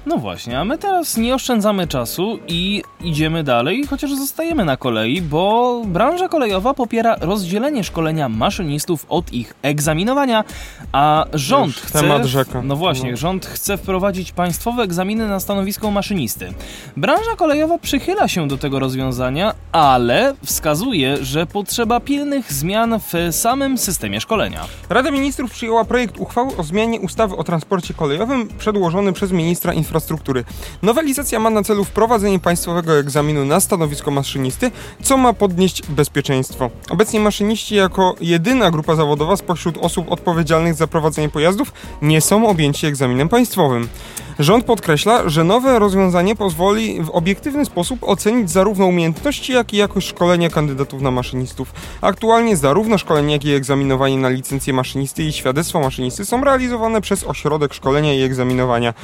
[0.06, 5.22] No właśnie, a my teraz nie oszczędzamy czasu i idziemy dalej, chociaż zostajemy na kolei,
[5.22, 10.44] bo branża kolejowa popiera rozdzielenie szkolenia maszynistów od ich egzaminowania,
[10.92, 12.00] a rząd Już chce...
[12.00, 12.62] temat rzeka.
[12.62, 13.16] No właśnie, No.
[13.16, 16.52] rząd chce wprowadzić państwowe egzaminy na stanowisko maszynisty.
[16.96, 23.78] Branża kolejowa przychyla się do tego rozwiązania, ale wskazuje, że potrzeba pilnych zmian w samym
[23.78, 24.60] systemie szkolenia.
[24.88, 29.93] Rada Ministrów przyjęła projekt uchwały o zmianie ustawy o transporcie kolejowym przedłożony przez ministra infrastruktury.
[30.82, 34.70] Nowelizacja ma na celu wprowadzenie państwowego egzaminu na stanowisko maszynisty,
[35.02, 36.70] co ma podnieść bezpieczeństwo.
[36.90, 42.86] Obecnie maszyniści jako jedyna grupa zawodowa spośród osób odpowiedzialnych za prowadzenie pojazdów nie są objęci
[42.86, 43.88] egzaminem państwowym.
[44.38, 50.08] Rząd podkreśla, że nowe rozwiązanie pozwoli w obiektywny sposób ocenić zarówno umiejętności, jak i jakość
[50.08, 51.72] szkolenia kandydatów na maszynistów.
[52.00, 57.24] Aktualnie zarówno szkolenie, jak i egzaminowanie na licencję maszynisty i świadectwo maszynisty są realizowane przez
[57.24, 58.94] Ośrodek Szkolenia i Egzaminowania.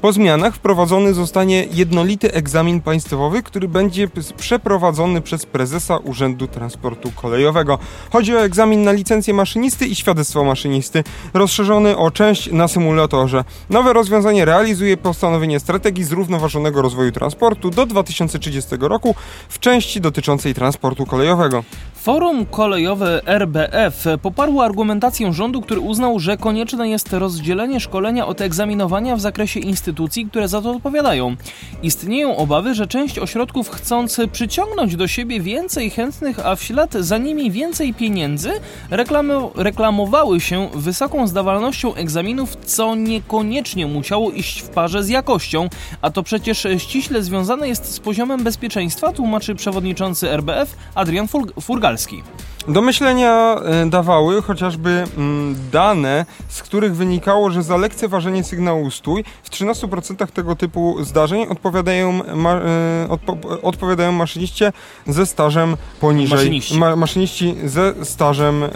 [0.00, 7.78] Po zmianach wprowadzony zostanie jednolity egzamin państwowy, który będzie przeprowadzony przez prezesa Urzędu Transportu Kolejowego.
[8.12, 13.44] Chodzi o egzamin na licencję maszynisty i świadectwo maszynisty, rozszerzony o część na symulatorze.
[13.70, 19.14] Nowe rozwiązanie realizuje postanowienie strategii zrównoważonego rozwoju transportu do 2030 roku
[19.48, 21.64] w części dotyczącej transportu kolejowego.
[21.94, 29.16] Forum kolejowe RBF poparło argumentację rządu, który uznał, że konieczne jest rozdzielenie szkolenia od egzaminowania
[29.16, 31.36] w zakresie instytucji, które za to odpowiadają.
[31.82, 37.18] Istnieją obawy, że część ośrodków chcąc przyciągnąć do siebie więcej chętnych, a w ślad za
[37.18, 38.50] nimi więcej pieniędzy,
[38.90, 45.68] reklamo- reklamowały się wysoką zdawalnością egzaminów, co niekoniecznie musiało iść w parze z jakością,
[46.02, 52.22] a to przecież ściśle związane jest z poziomem bezpieczeństwa, tłumaczy przewodniczący RBF Adrian Furg- Furgalski.
[52.68, 59.24] Do myślenia e, dawały chociażby mm, dane, z których wynikało, że za lekceważenie sygnału stój
[59.42, 62.60] w 13% tego typu zdarzeń odpowiadają, ma, e,
[63.08, 64.72] odpo, odpowiadają maszyniście
[65.06, 66.78] ze stażem poniżej Maszyniści.
[66.78, 68.68] Ma, maszyniści ze stażem e,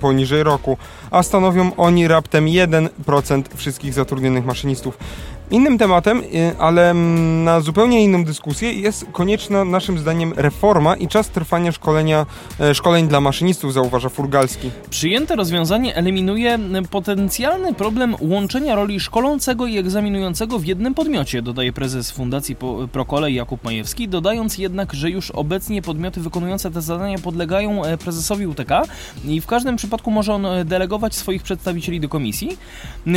[0.00, 0.76] poniżej roku,
[1.10, 4.98] a stanowią oni raptem 1% wszystkich zatrudnionych maszynistów.
[5.50, 6.94] Innym tematem, y, ale
[7.44, 12.26] na zupełnie inną dyskusję jest konieczna naszym zdaniem reforma i czas trwania szkolenia,
[12.60, 14.70] e, szkoleń dla maszynistów, zauważa Furgalski.
[14.90, 16.58] Przyjęte rozwiązanie eliminuje
[16.90, 22.56] potencjalny problem łączenia roli szkolącego i egzaminującego w jednym podmiocie, dodaje prezes Fundacji
[22.92, 28.46] Prokolej Jakub Majewski, dodając jednak, że już obecnie podmioty wykonujące te zadania podlegają e, prezesowi
[28.46, 28.70] UTK
[29.24, 32.56] i w każdym przypadku może on e, delegować swoich przedstawicieli do komisji.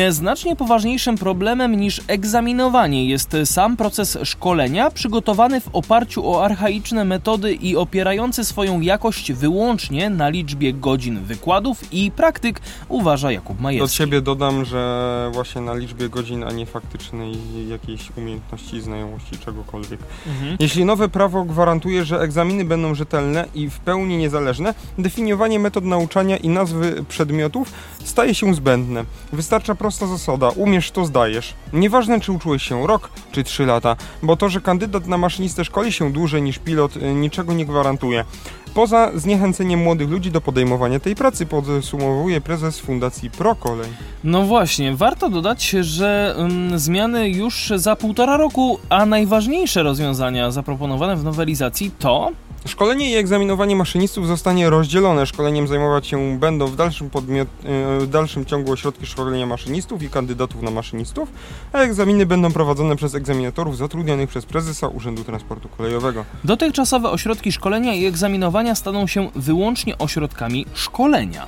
[0.10, 7.54] Znacznie poważniejszym problemem niż egzaminowanie jest sam proces szkolenia, przygotowany w oparciu o archaiczne metody
[7.54, 13.98] i opierający swoją jakość wyłącznie na liczbie godzin wykładów i praktyk, uważa Jakub Do Majewski.
[13.98, 17.34] ciebie dodam, że właśnie na liczbie godzin, a nie faktycznej
[17.70, 20.00] jakiejś umiejętności, znajomości, czegokolwiek.
[20.28, 20.58] Mhm.
[20.60, 26.38] Jeśli nowe prawo gwarantuje, że egzaminy będą rzetelne i w pełni niezależne, definiowanie metod nauczania
[26.38, 29.06] i nazwy przedmiotów staje się zbędne.
[29.34, 31.54] Wystarcza prosta zasada: umiesz to zdajesz.
[31.74, 35.66] Nieważne Nieważne, czy uczyłeś się rok, czy trzy lata, bo to, że kandydat na maszynistę
[35.66, 38.26] szkoli się dłużej niż pilot, y, niczego nie gwarantuje.
[38.74, 43.89] Poza zniechęceniem młodych ludzi do podejmowania tej pracy, podsumowuje prezes Fundacji ProKolej.
[44.24, 51.16] No właśnie, warto dodać, że ym, zmiany już za półtora roku, a najważniejsze rozwiązania zaproponowane
[51.16, 52.32] w nowelizacji to
[52.66, 55.26] Szkolenie i egzaminowanie maszynistów zostanie rozdzielone.
[55.26, 60.09] Szkoleniem zajmować się będą w dalszym, podmiot, e, w dalszym ciągu ośrodki szkolenia maszynistów i
[60.09, 61.30] kandydatów na maszynistów,
[61.74, 66.26] a egzaminy będą prowadzone przez egzaminatorów zatrudnionych przez prezesa Urzędu Transportu Kolejowego.
[66.43, 71.47] dotychczasowe ośrodki szkolenia i egzaminowania staną się wyłącznie ośrodkami szkolenia.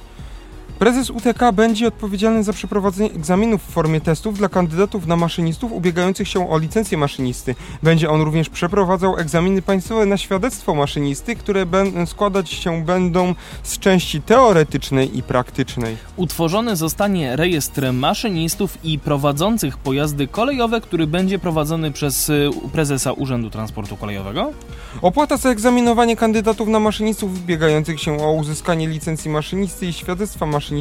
[0.80, 6.28] Prezes UTK będzie odpowiedzialny za przeprowadzenie egzaminów w formie testów dla kandydatów na maszynistów ubiegających
[6.28, 7.56] się o licencję maszynisty.
[7.84, 11.66] Będzie on również przeprowadzał egzaminy państwowe na świadectwo maszynisty, które
[12.06, 15.98] składać się będą z części teoretycznej i praktycznej.
[16.16, 23.50] Utworzony zostanie rejestr maszynistów i prowadzących pojazdy kolejowe, który będzie prowadzony przez y, prezesa Urzędu
[23.50, 24.52] Transportu Kolejowego.
[25.02, 30.73] Opłata za egzaminowanie kandydatów na maszynistów ubiegających się o uzyskanie licencji maszynisty i świadectwa maszynisty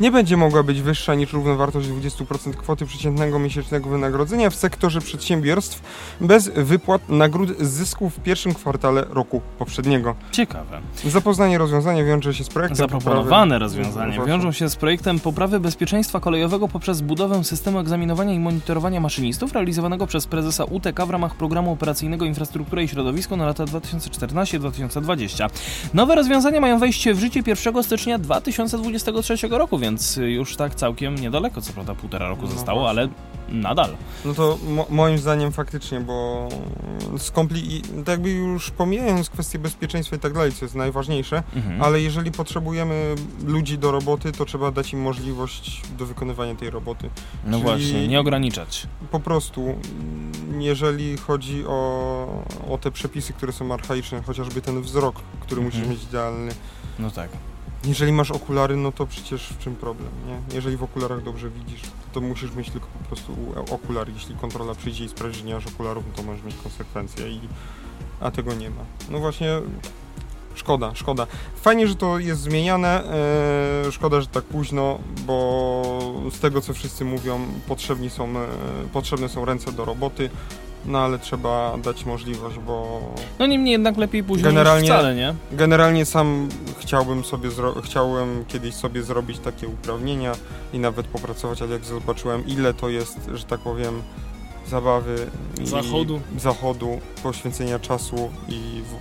[0.00, 5.82] nie będzie mogła być wyższa niż równowartość 20% kwoty przeciętnego miesięcznego wynagrodzenia w sektorze przedsiębiorstw
[6.20, 10.14] bez wypłat nagród z zysków w pierwszym kwartale roku poprzedniego.
[10.32, 10.80] Ciekawe.
[11.04, 16.20] Zapoznanie rozwiązania wiąże się z projektem Zaproponowane poprawy- rozwiązania wiążą się z projektem poprawy bezpieczeństwa
[16.20, 21.72] kolejowego poprzez budowę systemu egzaminowania i monitorowania maszynistów realizowanego przez prezesa UTK w ramach programu
[21.72, 25.50] operacyjnego Infrastruktura i Środowisko na lata 2014-2020.
[25.94, 28.18] Nowe rozwiązania mają wejść w życie 1 stycznia
[29.22, 33.00] 2023 roku, więc już tak całkiem niedaleko, co prawda półtora roku No zostało, właśnie.
[33.02, 33.08] ale
[33.48, 33.96] nadal.
[34.24, 36.48] No to mo- moim zdaniem faktycznie, bo
[37.18, 37.82] skompli...
[37.82, 41.82] tak jakby już pomijając kwestie bezpieczeństwa i tak dalej, co jest najważniejsze, Mhm.
[41.82, 43.14] ale jeżeli potrzebujemy
[43.46, 47.10] ludzi do roboty, to trzeba dać im możliwość do wykonywania tej roboty.
[47.44, 48.86] No czyli- właśnie, nie ograniczać.
[49.10, 55.16] Po prostu, mm, jeżeli chodzi o, o te przepisy, które są archaiczne, chociażby ten wzrok,
[55.40, 55.64] który Mhm.
[55.66, 56.52] musisz mieć idealny.
[56.98, 57.30] No tak.
[57.84, 60.54] Jeżeli masz okulary, no to przecież w czym problem, nie?
[60.54, 61.80] Jeżeli w okularach dobrze widzisz,
[62.12, 63.36] to musisz mieć tylko po prostu
[63.70, 64.12] okulary.
[64.12, 67.40] Jeśli kontrola przyjdzie i sprawdzi, że nie masz okularów, no to możesz mieć konsekwencje i...
[68.20, 68.84] A tego nie ma.
[69.10, 69.60] No właśnie...
[70.54, 71.26] Szkoda, szkoda.
[71.56, 73.04] Fajnie, że to jest zmieniane.
[73.86, 75.82] e, szkoda, że tak późno, bo
[76.30, 78.46] z tego co wszyscy mówią, potrzebni są, e,
[78.92, 80.30] potrzebne są ręce do roboty.
[80.86, 83.00] No ale trzeba dać możliwość, bo
[83.38, 85.34] No niemniej jednak lepiej później Generalnie- niż wcale, nie?
[85.52, 86.48] Generalnie sam
[86.78, 87.50] chciałbym sobie
[87.84, 90.32] chciałem kiedyś sobie zrobić takie uprawnienia
[90.72, 94.02] i nawet popracować, ale jak zobaczyłem ile to jest, że tak powiem,
[94.68, 95.26] zabawy
[95.62, 96.20] i Zachodu.
[96.38, 98.94] zachodu, poświęcenia czasu i w,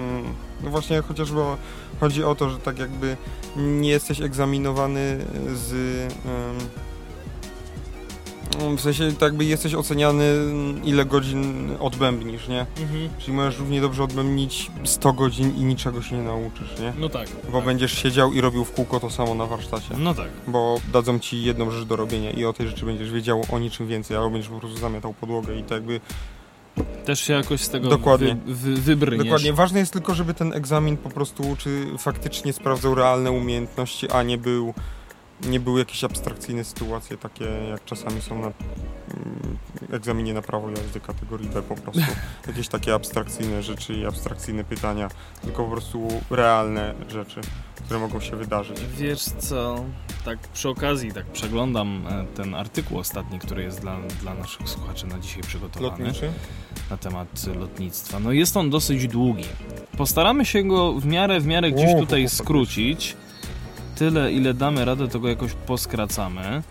[0.00, 0.24] mm,
[0.62, 1.56] no właśnie chociażby o,
[2.00, 3.16] chodzi o to, że tak jakby
[3.56, 5.18] nie jesteś egzaminowany
[5.54, 5.72] z
[8.76, 10.24] w sensie tak jakby jesteś oceniany
[10.84, 12.66] ile godzin odbębnisz, nie?
[13.18, 16.92] Czyli możesz równie dobrze odbębnić 100 godzin i niczego się nie nauczysz, nie?
[16.98, 17.28] No tak.
[17.52, 19.94] Bo będziesz siedział i robił w kółko to samo na warsztacie.
[19.98, 20.28] No tak.
[20.48, 23.86] Bo dadzą ci jedną rzecz do robienia i o tej rzeczy będziesz wiedział o niczym
[23.86, 26.00] więcej, albo będziesz po prostu zamiatał podłogę i tak jakby...
[27.04, 28.36] Też się jakoś z tego Dokładnie.
[28.46, 28.96] Wy, wy.
[28.96, 29.52] Dokładnie.
[29.52, 34.38] Ważne jest tylko, żeby ten egzamin po prostu, czy faktycznie sprawdzał realne umiejętności, a nie
[34.38, 34.74] był,
[35.42, 39.58] nie były jakieś abstrakcyjne sytuacje, takie jak czasami są na mm,
[39.92, 42.02] egzaminie na prawo jazdy kategorii B po prostu.
[42.46, 45.08] Jakieś takie abstrakcyjne rzeczy i abstrakcyjne pytania,
[45.42, 47.40] tylko po prostu realne rzeczy,
[47.84, 48.80] które mogą się wydarzyć.
[48.98, 49.84] Wiesz co,
[50.24, 55.06] tak przy okazji, tak przeglądam e, ten artykuł ostatni, który jest dla, dla naszych słuchaczy
[55.06, 56.32] na dzisiaj przygotowany Lotniczy?
[56.90, 58.20] na temat lotnictwa.
[58.20, 59.44] No jest on dosyć długi.
[59.96, 63.16] Postaramy się go w miarę, w miarę gdzieś O, tutaj skrócić.
[63.94, 66.62] Tyle, ile damy radę, to go jakoś poskracamy.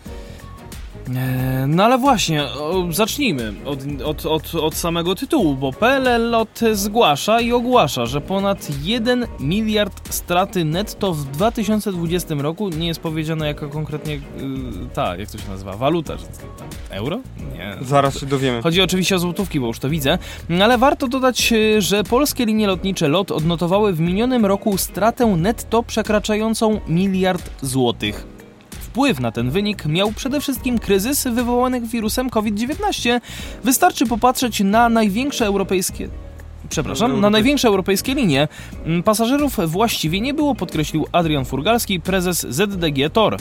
[1.16, 2.44] E, No ale właśnie,
[2.90, 8.68] zacznijmy od, od, od, od samego tytułu, bo PLL Lot zgłasza i ogłasza, że ponad
[8.84, 14.20] 1 miliard straty netto w 2020 roku, nie jest powiedziane jaka konkretnie y,
[14.94, 16.14] ta, jak to się nazywa, waluta,
[16.90, 17.20] euro?
[17.54, 17.76] Nie.
[17.82, 18.62] Zaraz się dowiemy.
[18.62, 20.18] Chodzi oczywiście o złotówki, bo już to widzę,
[20.62, 25.84] ale warto dodać, e, że polskie linie lotnicze LOT odnotowały w minionym roku stratę netto
[25.84, 28.33] przekraczającą miliard złotych.
[28.94, 33.22] Wpływ na ten wynik miał przede wszystkim kryzys wywołany wirusem COVID-19.
[33.64, 36.10] Wystarczy popatrzeć na największe europejskie.
[36.70, 38.48] Przepraszam, na największe europejskie linie.
[38.86, 43.38] Mm, Pasażerów właściwie nie było, podkreślił Adrian Furgalski, prezes ZDG TOR.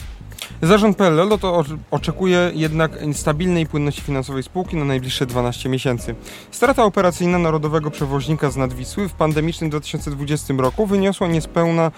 [0.64, 6.14] Zarząd PLL to oczekuje jednak stabilnej płynności finansowej spółki na najbliższe 12 miesięcy.
[6.50, 11.90] Strata operacyjna narodowego przewoźnika z Nadwisły w pandemicznym 2020 roku wyniosła niespełna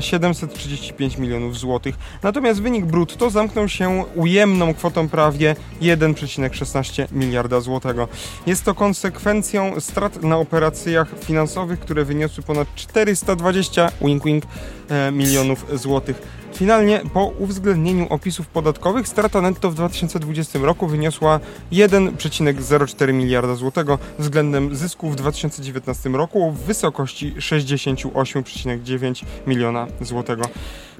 [0.00, 1.94] 735 milionów złotych.
[2.22, 8.08] Natomiast wynik brutto zamknął się ujemną kwotą prawie 1,16 miliarda złotego.
[8.46, 14.44] Jest to konsekwencją strat na operacjach finansowych, które wyniosły ponad 420 wink wink,
[14.88, 16.45] e, milionów złotych.
[16.56, 21.40] Finalnie po uwzględnieniu opisów podatkowych strata netto w 2020 roku wyniosła
[21.72, 30.44] 1,04 miliarda złotego względem zysku w 2019 roku w wysokości 68,9 miliona złotego.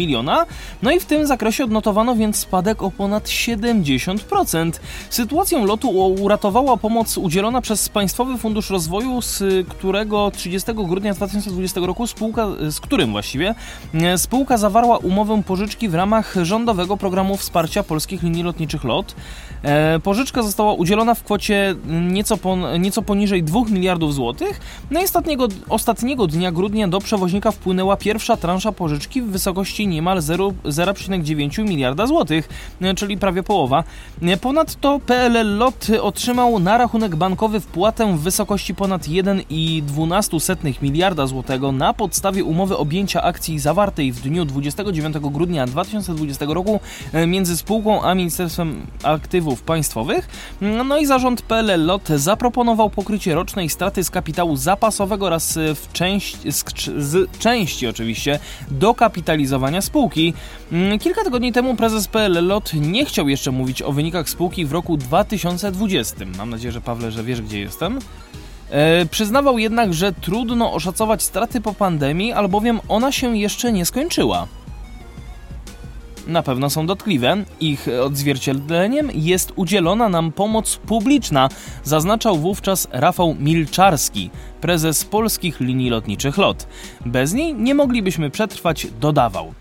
[0.82, 4.72] No i w tym zakresie odnotowano więc spadek o ponad 70%.
[5.10, 5.90] Sytuację lotu
[6.22, 12.80] uratowała pomoc udzielona przez Państwowy Fundusz Rozwoju, z którego 30 grudnia 2020 roku spółka, z
[12.80, 13.54] którym właściwie
[13.94, 19.14] e, spółka zawarła umowę pożyczki w ramach rządowego programu wsparcia polskich linii lotniczych LOT.
[19.62, 24.60] E, pożyczka została udzielona w kwocie nieco, pon, nieco poniżej 2 miliardów złotych.
[24.90, 30.18] No i ostatniego, ostatniego dnia grudnia do przewoźnika wpłynęła pierwsza transza pożyczki w wysokości niemal
[30.18, 32.48] 0,9 miliarda złotych,
[32.80, 33.84] e, czyli prawie połowa.
[34.22, 41.72] E, ponadto PLL LOT otrzymał na rachunek bankowy wpłatę w wysokości ponad 1,12 miliarda złotego
[41.72, 46.80] na podstawie umowy objęcia akcji zawartej w dniu 29 grudnia 2020 roku
[47.12, 50.28] e, między spółką a Ministerstwem Aktywów Państwowych.
[50.84, 56.52] No i zarząd PLL LOT zaproponował pokrycie rocznej straty z kapitału zapasowego oraz w części,
[56.52, 56.64] z,
[56.96, 58.38] z części oczywiście
[58.70, 60.34] dokapitalizowania spółki.
[60.72, 64.72] Mm, kilka tygodni temu prezes PL Lot nie chciał jeszcze mówić o wynikach spółki w
[64.72, 66.16] roku 2020.
[66.38, 67.98] Mam nadzieję, że Pawle, że wiesz gdzie jestem.
[68.70, 74.46] E, przyznawał jednak, że trudno oszacować straty po pandemii, albowiem ona się jeszcze nie skończyła
[76.28, 77.36] na pewno są dotkliwe.
[77.60, 81.48] Ich odzwierciedleniem jest udzielona nam pomoc publiczna,
[81.84, 86.66] zaznaczał wówczas Rafał Milczarski, prezes polskich linii lotniczych LOT.
[87.06, 89.54] Bez niej nie moglibyśmy przetrwać, dodawał.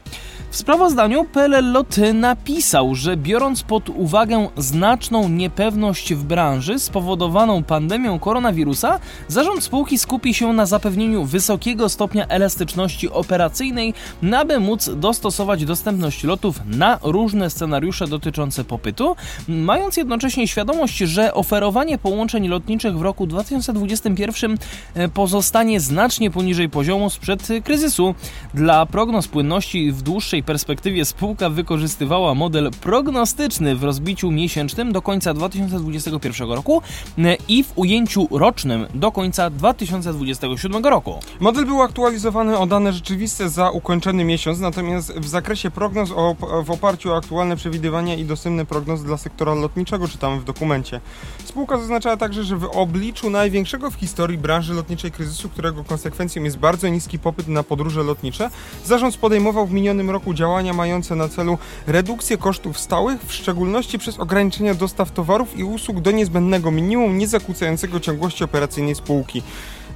[0.50, 8.20] W sprawozdaniu PLL Lot napisał, że biorąc pod uwagę znaczną niepewność w branży spowodowaną pandemią
[8.20, 13.94] koronawirusa, zarząd spółki skupi się na zapewnieniu wysokiego stopnia elastyczności operacyjnej,
[14.38, 19.16] aby móc dostosować dostępność lotów na różne scenariusze dotyczące popytu,
[19.48, 24.58] mając jednocześnie świadomość, że oferowanie połączeń lotniczych w roku 2021
[24.94, 28.16] e, pozostanie znacznie poniżej poziomu sprzed kryzysu.
[28.54, 35.34] Dla prognoz płynności w dłuższej perspektywie spółka wykorzystywała model prognostyczny w rozbiciu miesięcznym do końca
[35.34, 36.82] 2021 roku
[37.18, 41.20] e, i w ujęciu rocznym do końca 2027 roku.
[41.40, 46.72] Model był aktualizowany o dane rzeczywiste za ukończony miesiąc, natomiast w zakresie prognoz o, w
[46.72, 51.02] oparciu o aktualne przewidywania i dostępne prognozy dla sektora lotniczego czytamy w dokumencie.
[51.46, 56.58] Spółka zaznaczała także, że w obliczu największego w historii branży lotniczej kryzysu, którego konsekwencją jest
[56.58, 58.50] bardzo niski popyt na podróże lotnicze,
[58.86, 61.58] zarząd podejmował w minionym roku działania mające na celu
[61.88, 67.28] redukcję kosztów stałych, w szczególności przez ograniczenie dostaw towarów i usług do niezbędnego minimum, nie
[67.28, 69.44] zakłócającego ciągłości operacyjnej spółki.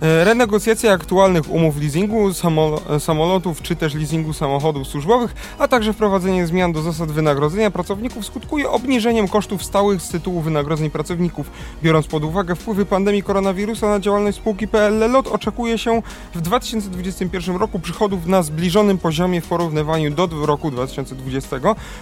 [0.01, 6.47] E, renegocjacja aktualnych umów leasingu samolo- samolotów czy też leasingu samochodów służbowych, a także wprowadzenie
[6.47, 11.51] zmian do zasad wynagrodzenia pracowników skutkuje obniżeniem kosztów stałych z tytułu wynagrodzeń pracowników.
[11.83, 16.01] Biorąc pod uwagę wpływy pandemii koronawirusa na działalność spółki PLL LOT, oczekuje się
[16.35, 21.59] w 2021 roku przychodów na zbliżonym poziomie w porównywaniu do roku 2020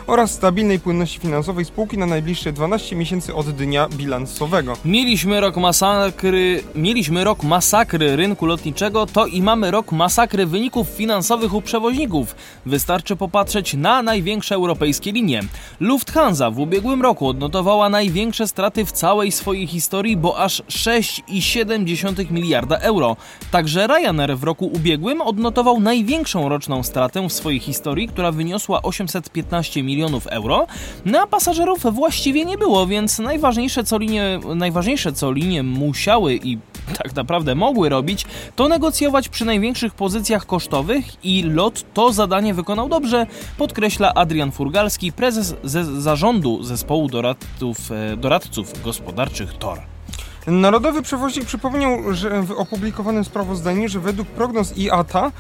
[0.07, 4.73] oraz stabilnej płynności finansowej spółki na najbliższe 12 miesięcy od dnia bilansowego.
[4.85, 11.53] Mieliśmy rok masakry, mieliśmy rok masakry rynku lotniczego, to i mamy rok masakry wyników finansowych
[11.53, 12.35] u przewoźników.
[12.65, 15.41] Wystarczy popatrzeć na największe europejskie linie.
[15.79, 22.77] Lufthansa w ubiegłym roku odnotowała największe straty w całej swojej historii, bo aż 6,7 miliarda
[22.77, 23.15] euro.
[23.51, 29.83] Także Ryanair w roku ubiegłym odnotował największą roczną stratę w swojej historii, która wyniosła 815
[29.83, 30.67] milionów euro.
[31.05, 36.57] Na pasażerów właściwie nie było, więc najważniejsze co linie, najważniejsze co linie musiały i
[37.03, 38.25] tak naprawdę mogły robić,
[38.55, 43.27] to negocjować przy największych pozycjach kosztowych i LOT to zadanie wykonał dobrze,
[43.57, 49.98] podkreśla Adrian Furgalski, prezes ze zarządu zespołu doradców, e, doradców gospodarczych TOR.
[50.51, 55.31] Narodowy Przewoźnik przypomniał, że w opublikowanym sprawozdaniu, że według prognoz IATA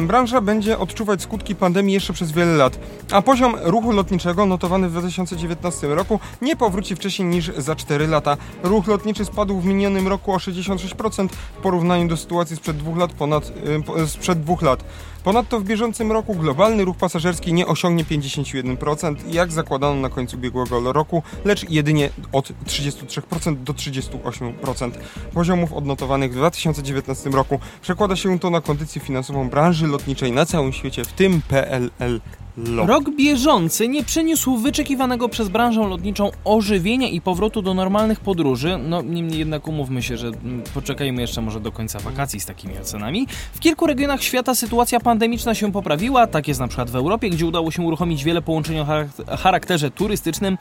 [0.00, 2.78] branża będzie odczuwać skutki pandemii jeszcze przez wiele lat,
[3.10, 8.36] a poziom ruchu lotniczego notowany w 2019 roku nie powróci wcześniej niż za 4 lata.
[8.62, 13.12] Ruch lotniczy spadł w minionym roku o 66% w porównaniu do sytuacji sprzed dwóch lat
[13.12, 13.52] ponad
[13.86, 14.84] po- sprzed dwóch lat.
[15.24, 20.92] Ponadto w bieżącym roku globalny ruch pasażerski nie osiągnie 51%, jak zakładano na końcu ubiegłego
[20.92, 24.90] roku, lecz jedynie od 33% do 38%
[25.34, 27.60] poziomów odnotowanych w 2019 roku.
[27.82, 32.20] Przekłada się to na kondycję finansową branży lotniczej na całym świecie, w tym PLL.
[32.56, 32.88] LOT.
[32.88, 38.78] Rok bieżący nie przyniósł wyczekiwanego przez branżę lotniczą ożywienia i powrotu do normalnych podróży.
[38.78, 42.78] No, niemniej jednak umówmy się, że mm, poczekajmy jeszcze może do końca wakacji z takimi
[42.78, 43.26] ocenami.
[43.54, 47.46] W kilku regionach świata sytuacja pandemiczna się poprawiła, tak jest na przykład w Europie, gdzie
[47.46, 50.58] udało się uruchomić wiele połączeń o charak- charakterze turystycznym.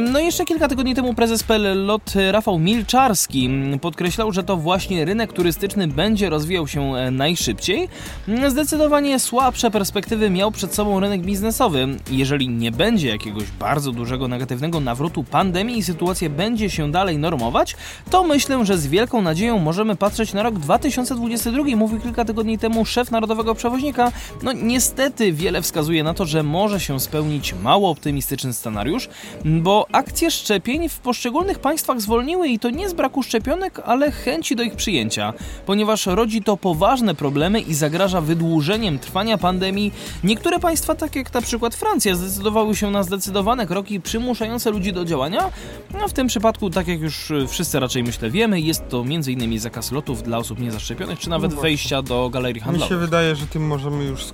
[0.00, 5.04] No i jeszcze kilka tygodni temu prezes PLL LOT Rafał Milczarski podkreślał, że to właśnie
[5.04, 7.88] rynek turystyczny będzie rozwijał się e, najszybciej.
[8.48, 11.86] Zdecydowanie słabsze perspektywy miał przed sobą rynek biznesowy.
[12.10, 17.76] Jeżeli nie będzie jakiegoś bardzo dużego negatywnego nawrotu pandemii i sytuacja będzie się dalej normować,
[18.10, 22.84] to myślę, że z wielką nadzieją możemy patrzeć na rok 2022, mówił kilka tygodni temu
[22.84, 24.12] szef Narodowego Przewoźnika.
[24.42, 29.08] No niestety wiele wskazuje na to, że może się spełnić mało optymistyczny scenariusz,
[29.44, 34.56] bo akcje szczepień w poszczególnych państwach zwolniły i to nie z braku szczepionek, ale chęci
[34.56, 35.32] do ich przyjęcia,
[35.66, 39.92] ponieważ rodzi to poważne problemy i zagraża wydłużeniem trwania pandemii.
[40.24, 45.04] Niektóre państwa, tak jak na przykład Francja, zdecydowały się na zdecydowane kroki przymuszające ludzi do
[45.04, 45.50] działania.
[46.00, 49.58] No w tym przypadku, tak jak już wszyscy raczej myślę wiemy, jest to m.in.
[49.60, 52.98] zakaz lotów dla osób niezaszczepionych, czy nawet No wejścia do galerii Mi się handlowych.
[52.98, 54.24] wydaje, że tym możemy już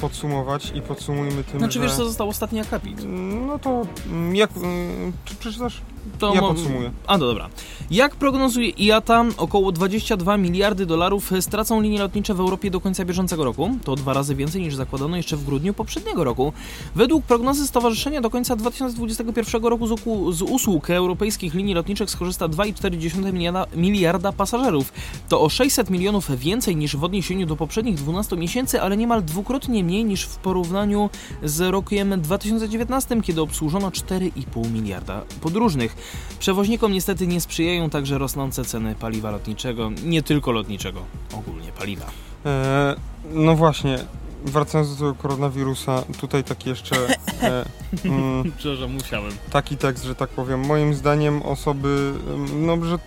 [0.00, 1.80] podsumować i podsumujmy tym, Znaczy że...
[1.80, 3.00] wiesz co został ostatni akapit?
[3.46, 4.50] No to mm, jak...
[4.56, 5.80] mm, Czy przeczytasz?
[6.18, 6.90] To Ja podsumuję.
[7.06, 7.48] A, no dobra.
[7.90, 13.44] Jak prognozuje IATA, około 22 miliardy dolarów stracą linie lotnicze w Europie do końca bieżącego
[13.44, 13.70] roku.
[13.84, 16.52] To dwa razy więcej niż zakładano jeszcze w grudniu poprzedniego roku.
[16.94, 22.48] Według prognozy stowarzyszenia do końca 2021 roku z, uku- z usług europejskich linii lotniczych skorzysta
[22.48, 24.92] 2,4 miliarda, miliarda pasażerów.
[25.28, 29.84] To o 600 milionów więcej niż w odniesieniu do poprzednich 12 miesięcy, ale niemal dwukrotnie
[29.84, 31.10] mniej niż w porównaniu
[31.42, 35.96] z rokiem 2019, kiedy obsłużono 4,5 miliarda podróżnych.
[36.38, 41.00] Przewoźnikom niestety nie sprzyjają także rosnące ceny paliwa lotniczego, nie tylko lotniczego,
[41.34, 42.06] ogólnie paliwa.
[42.46, 42.94] E,
[43.32, 43.98] no właśnie,
[44.44, 46.96] wracając do tego koronawirusa, tutaj tak jeszcze
[47.42, 47.64] e,
[48.04, 49.32] mm, Przepraszam, musiałem.
[49.50, 50.66] taki tekst, że tak powiem.
[50.66, 52.12] Moim zdaniem osoby,
[52.56, 52.98] no że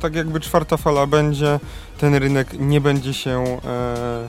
[0.00, 1.60] tak jakby czwarta fala będzie,
[1.98, 4.26] ten rynek nie będzie się, e,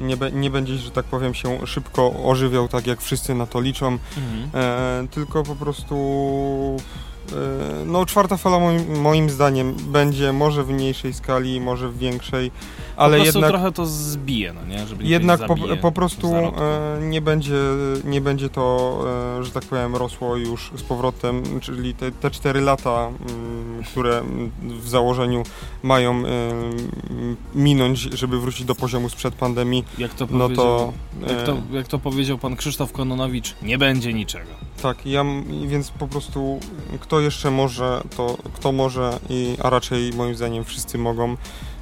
[0.00, 3.60] nie, be, nie będzie, że tak powiem, się szybko ożywiał, tak jak wszyscy na to
[3.60, 4.50] liczą, Mhm.
[4.54, 5.96] e, tylko po prostu
[7.86, 12.50] no czwarta fala moim, moim zdaniem będzie może w mniejszej skali, może w większej,
[12.96, 14.86] ale po jednak trochę to zbije, no nie?
[14.86, 16.52] Żeby jednak po, po prostu e,
[17.00, 17.60] nie, będzie,
[18.04, 19.04] nie będzie to,
[19.38, 24.22] e, że tak powiem, rosło już z powrotem, czyli te, te 4 lata, mm, które
[24.62, 25.42] w założeniu
[25.82, 26.22] mają e,
[27.54, 30.92] minąć, żeby wrócić do poziomu sprzed pandemii, jak to no to...
[31.28, 34.50] jak, to, e, jak to powiedział pan Krzysztof Kononowicz, nie będzie niczego.
[34.82, 35.24] Tak, ja,
[35.66, 36.60] więc po prostu
[37.16, 41.36] kto jeszcze może, to kto może, i, a raczej moim zdaniem wszyscy mogą.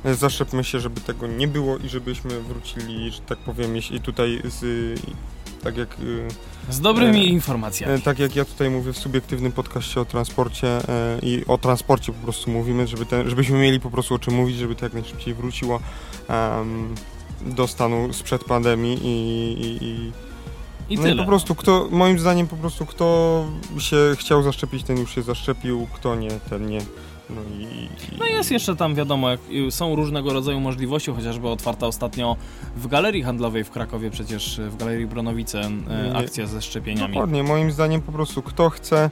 [0.05, 4.41] E, Zaszczepmy się, żeby tego nie było i żebyśmy wrócili, że tak powiem, jeśli tutaj
[4.45, 5.01] z
[5.63, 6.01] tak jak...
[6.01, 6.29] y,
[6.71, 7.95] Z dobrymi E, informacjami.
[7.95, 12.13] E, Tak jak ja tutaj mówię w subiektywnym podcaście o transporcie e, i o transporcie
[12.13, 14.93] po prostu mówimy, żeby ten, żebyśmy mieli po prostu o czym mówić, żeby to jak
[14.95, 15.81] najszybciej wróciło
[17.47, 20.13] do stanu sprzed pandemii i, i, i,
[20.89, 21.15] I no tyle.
[21.15, 23.45] i po prostu kto, moim zdaniem po prostu kto
[23.79, 26.81] się chciał zaszczepić, ten już się zaszczepił, kto nie, ten nie.
[27.31, 32.37] No i, No jest jeszcze tam, wiadomo, jak, są różnego rodzaju możliwości, chociażby otwarta ostatnio
[32.77, 36.17] w galerii handlowej w Krakowie, przecież y, w galerii Bronowice Nie.
[36.17, 37.15] akcja ze szczepieniami.
[37.15, 39.11] Dokładnie, moim zdaniem po prostu kto chce,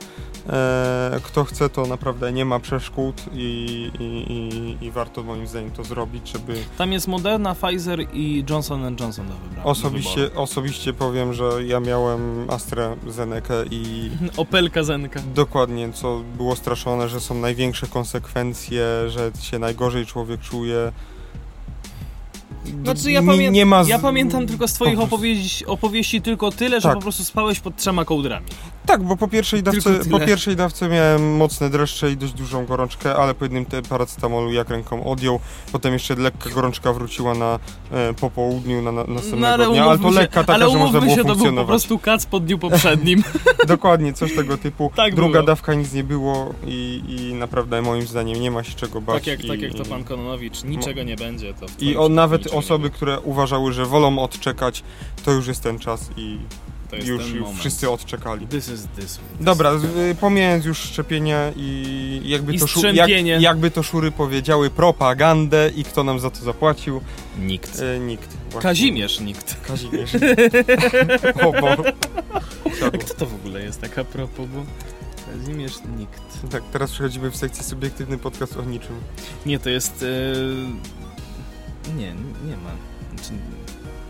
[0.48, 5.84] e, kto chce, to naprawdę nie ma przeszkód i, i, i, warto moim zdaniem to
[5.84, 9.64] zrobić, żeby Tam jest Moderna, Pfizer i Johnson Johnson do wybrania.
[9.64, 15.20] osobiście, osobiście powiem, że ja miałem AstraZenekę i Opelka Zenka.
[15.34, 18.01] dokładnie co było straszone, że są największe konsekwencje,
[19.10, 20.92] że się najgorzej człowiek czuje.
[22.84, 26.50] Znaczy ja, Nie- pamię- nie ma z- ja pamiętam tylko z twoich opowieści, opowieści tylko
[26.50, 26.94] tyle, że Tak.
[26.96, 28.46] po prostu spałeś pod trzema kołdrami.
[28.86, 33.16] Tak, bo po pierwszej, dawce, po pierwszej dawce miałem mocne dreszcze i dość dużą gorączkę,
[33.16, 35.40] ale po jednym paracetamolu jak ręką odjął.
[35.72, 37.58] Potem jeszcze lekka gorączka wróciła na
[37.92, 41.00] e, po południu na, na następnego dnia, ale to umówmy lekka taka, ale że można
[41.00, 43.22] było się, to był po prostu kac po dniu poprzednim.
[43.66, 44.92] Dokładnie, coś tego typu.
[44.96, 45.42] Tak Druga było.
[45.42, 49.14] dawka nic nie było i, i naprawdę moim zdaniem nie ma się czego bać.
[49.14, 51.54] tak, jak, i, tak jak to pan Kononowicz, niczego nie będzie.
[51.54, 54.82] To w I twoim o, nawet osoby, które uważały, że wolą odczekać,
[55.24, 56.38] to już jest ten czas i
[57.04, 58.46] już, już wszyscy odczekali.
[58.46, 59.18] This is this.
[59.40, 64.10] Dobra, z- y, pomijając już szczepienia i jakby, I to, szu- jak, jakby to szury
[64.10, 67.00] powiedziały, propagandę i kto nam za to zapłacił?
[67.38, 67.80] Nikt.
[67.80, 68.28] E, nikt.
[68.50, 68.70] Właśnie.
[68.70, 69.56] Kazimierz nikt.
[69.66, 70.10] Kazimierz.
[71.46, 71.68] o, bo...
[72.86, 74.64] A kto to w ogóle jest tak a propos, bo
[75.32, 76.22] Kazimierz nikt.
[76.50, 78.94] Tak, teraz przechodzimy w sekcję subiektywny podcast o niczym.
[79.46, 80.02] Nie, to jest...
[80.02, 81.11] E...
[81.96, 82.14] Nie,
[82.46, 82.70] nie ma.
[83.14, 83.32] Znaczy,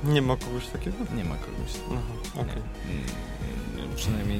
[0.05, 0.97] Nie ma kogoś takiego?
[1.17, 1.73] nie ma kogoś.
[1.91, 2.63] Aha, okej.
[3.77, 4.39] Nie, nie, przynajmniej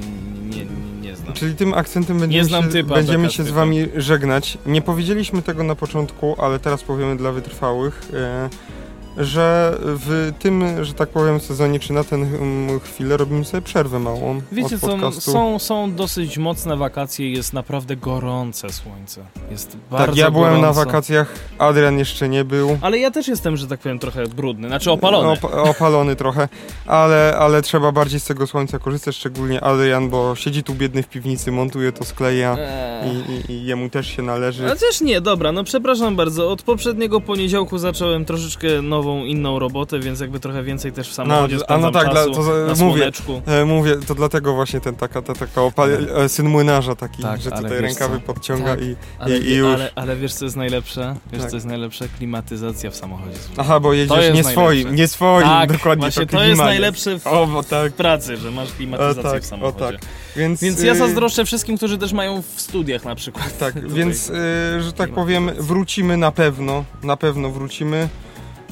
[0.49, 1.33] nie, nie, nie znam.
[1.33, 4.57] Czyli tym akcentem będziemy, się, typa, będziemy się z wami żegnać.
[4.65, 8.49] Nie powiedzieliśmy tego na początku, ale teraz powiemy dla wytrwałych, e,
[9.17, 12.25] że w tym, że tak powiem, sezonie, czy na tę
[12.83, 17.95] chwilę robimy sobie przerwę małą Wiecie od co, są, są dosyć mocne wakacje, jest naprawdę
[17.95, 19.21] gorące słońce.
[19.51, 20.67] Jest bardzo tak, ja byłem gorąco.
[20.67, 22.77] na wakacjach, Adrian jeszcze nie był.
[22.81, 25.31] Ale ja też jestem, że tak powiem, trochę brudny, znaczy opalony.
[25.31, 26.49] Op opalony trochę,
[26.85, 31.07] ale, ale trzeba bardziej z tego słońca korzystać, szczególnie Adrian, bo siedzi tu biedny w
[31.07, 33.11] piwnicy, montuje to, skleja Eee.
[33.11, 34.65] i, i, i jemu też się należy.
[34.65, 36.51] Ale też nie, dobra, no przepraszam bardzo.
[36.51, 41.55] Od poprzedniego poniedziałku zacząłem troszeczkę nową, inną robotę, więc jakby trochę więcej też w samochodzie
[41.57, 42.75] No, a no tak, dla- czasu to za- na mówię.
[42.75, 43.41] słoneczku.
[43.45, 47.41] E, mówię, to dlatego właśnie ten taka, ta, taka opal- e, syn młynarza taki, Tak,
[47.41, 48.21] że tutaj rękawy co?
[48.33, 48.81] podciąga Tak.
[48.81, 48.95] i...
[49.19, 49.73] Ale, I- i już.
[49.73, 51.15] ale, ale wiesz co jest najlepsze?
[51.31, 51.49] Wiesz Tak.
[51.51, 52.05] co jest najlepsze?
[52.17, 53.37] Klimatyzacja w samochodzie.
[53.57, 57.27] Aha, bo jedziesz nie swoim, nie swoim, tak, dokładnie właśnie to to jest najlepsze w,
[57.27, 59.97] O, bo tak, w pracy, że masz o klimatyzację tak, w o samochodzie.
[59.97, 60.07] tak.
[60.35, 63.57] Więc, Więc ja y, zazdroszczę wszystkim, którzy też mają w studiach na przykład.
[63.57, 64.33] Tak, więc, y,
[64.83, 68.09] że tak powiem, wrócimy na pewno, na pewno wrócimy.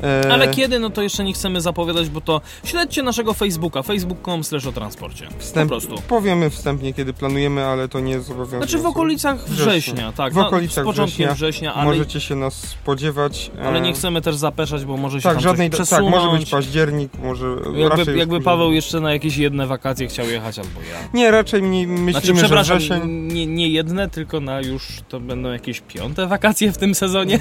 [0.03, 4.43] E, Ale kiedy, no to jeszcze nie chcemy zapowiadać, bo to śledźcie naszego Facebooka, facebook.com
[4.43, 5.27] slash o transporcie.
[5.37, 6.01] Wstęp, Po prostu.
[6.07, 8.57] Powiemy wstępnie, kiedy planujemy, ale to nie zobowiązuje.
[8.61, 9.65] Znaczy w okolicach Września.
[9.71, 10.33] września, tak.
[10.33, 11.33] W na- okolicach z początkiem września.
[11.33, 13.51] września, ale, Możecie się nas spodziewać.
[13.61, 16.15] e, ale nie chcemy też zapeszać, bo może się Tak, tam żadnej, coś tak, przesunąć.
[16.25, 17.45] może być październik, może
[17.75, 18.41] Jakby, jakby.
[18.41, 21.09] Paweł jeszcze na jakieś jedne wakacje chciał jechać, albo ja.
[21.13, 23.01] Nie, raczej mi, myślimy, Znaczy, że przepraszam, wrzesień.
[23.33, 27.39] nie, nie jedne, tylko na już to będą jakieś piąte wakacje w tym sezonie.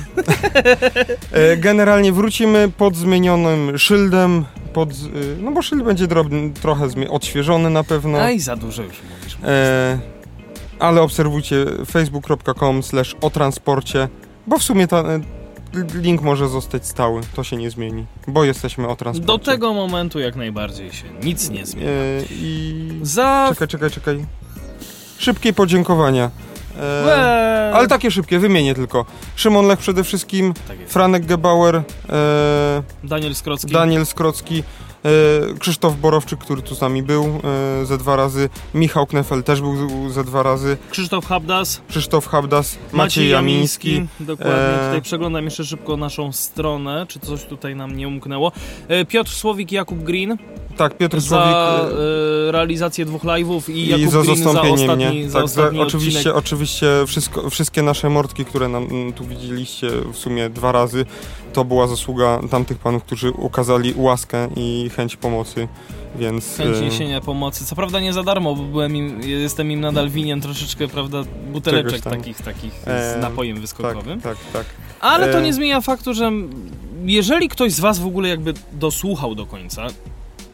[1.32, 4.96] E, Generalnie wrócimy pod zmienionym szyldem, pod, y,
[5.40, 8.18] no bo szyld będzie drobny, trochę odświeżony na pewno.
[8.18, 9.38] Aj, za dużo już mówisz.
[9.44, 9.98] E,
[10.78, 14.08] ale obserwujcie facebook.com slash o transporcie,
[14.46, 15.20] bo w sumie ta, e,
[15.94, 19.26] link może zostać stały, to się nie zmieni, bo jesteśmy o transporcie.
[19.26, 21.88] Do tego momentu jak najbardziej się nic nie zmieni.
[21.88, 21.92] E,
[22.30, 22.90] I...
[23.02, 23.46] Za...
[23.48, 24.26] Czekaj, czekaj, czekaj.
[25.18, 26.30] Szybkie podziękowania.
[26.78, 27.74] E, Eee.
[27.74, 29.04] ale takie szybkie, wymienię tylko.
[29.36, 30.76] Szymon Lech przede wszystkim, Tak.
[30.88, 31.82] Franek Gebauer, e,
[33.04, 33.72] Daniel Skrocki.
[33.72, 34.62] Daniel Skrocki,
[35.58, 37.24] Krzysztof Borowczyk, który tu z nami był
[37.82, 41.80] e, ze dwa razy, Michał Knefel też był ze dwa razy, Krzysztof Habdas.
[41.88, 44.06] Krzysztof Habdas, Maciej Jamiński.
[44.20, 44.54] Dokładnie.
[44.54, 48.52] E, Tutaj przeglądam jeszcze szybko naszą stronę, czy coś tutaj nam nie umknęło.
[48.88, 50.36] E, Piotr Słowik i Jakub Green
[50.76, 54.80] Tak, Piotr za Słowik e, realizację dwóch live'ów i, i Jakub za Green za zastąpieniem
[54.90, 55.30] ostatni, mnie.
[55.30, 60.16] za Tak, za, ostatni oczywiście, oczywiście wszystko, wszystkie nasze mordki, które nam tu widzieliście w
[60.18, 61.04] sumie dwa razy,
[61.52, 65.68] to była zasługa tamtych panów, którzy ukazali łaskę i chęć pomocy,
[66.16, 66.56] więc...
[66.56, 67.64] Chęć e, niesienia pomocy.
[67.66, 71.22] Co prawda nie za darmo, bo byłem im, jestem im nadal winien troszeczkę, prawda,
[71.52, 74.20] buteleczek takich, takich z napojem tak, wyskokowym.
[74.20, 74.66] tak, tak.
[75.00, 76.32] Ale to e, nie zmienia faktu, że
[77.04, 79.86] jeżeli ktoś z was w ogóle jakby dosłuchał do końca,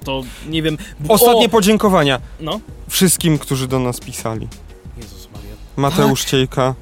[0.05, 0.79] to nie wiem...
[1.09, 1.49] Ostatnie o!
[1.49, 2.61] podziękowania No.
[2.89, 4.49] wszystkim, którzy do nas pisali.
[4.97, 5.55] Jezus Maria.
[5.77, 6.75] Mateusz Ciejka,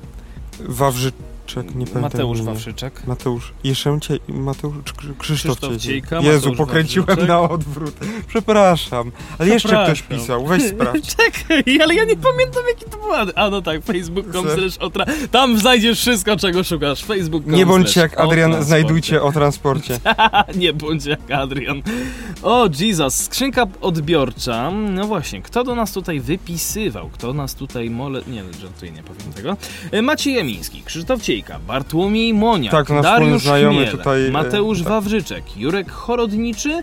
[1.45, 2.03] Wawrzyczek, nie pamiętam.
[2.03, 2.53] Mateusz imienia.
[2.53, 3.07] Wawrzyczek.
[3.07, 4.75] Mateusz, Jeszemcie, Mateusz,
[5.19, 6.17] Krzysztof, Krzysztof Ciejka.
[6.21, 7.29] Jezu, Mateusz pokręciłem Wawrzyczek.
[7.29, 7.95] na odwrót.
[8.29, 11.17] Przepraszam, ale jeszcze ktoś pisał, weź sprawdź.
[11.17, 14.79] Czekaj, ale ja nie pamiętam jaki to był ad- A no tak, facebook.com Slash- slash
[14.79, 15.05] otra...
[15.31, 17.05] Tam znajdziesz wszystko, czego szukasz.
[17.05, 19.99] Facebook.com Nie bądźcie slash jak Adrian, o znajdujcie o transporcie.
[20.57, 21.83] nie bądź jak Adrian.
[22.43, 24.71] O, Jesus, skrzynka odbiorcza.
[24.71, 27.09] No właśnie, kto do nas tutaj wypisywał?
[27.13, 28.23] Kto nas tutaj mole...
[28.27, 29.57] Nie, żartuję, nie powiem tego.
[29.91, 31.34] E, Maciej Jamiński, Krzysztof Ciejka,
[31.67, 34.89] Bartłomiej Moniak, Tak, Dariusz Chmiel, tutaj, e, Mateusz tak.
[34.89, 36.83] Wawrzyczek, Jurek Chorodniczy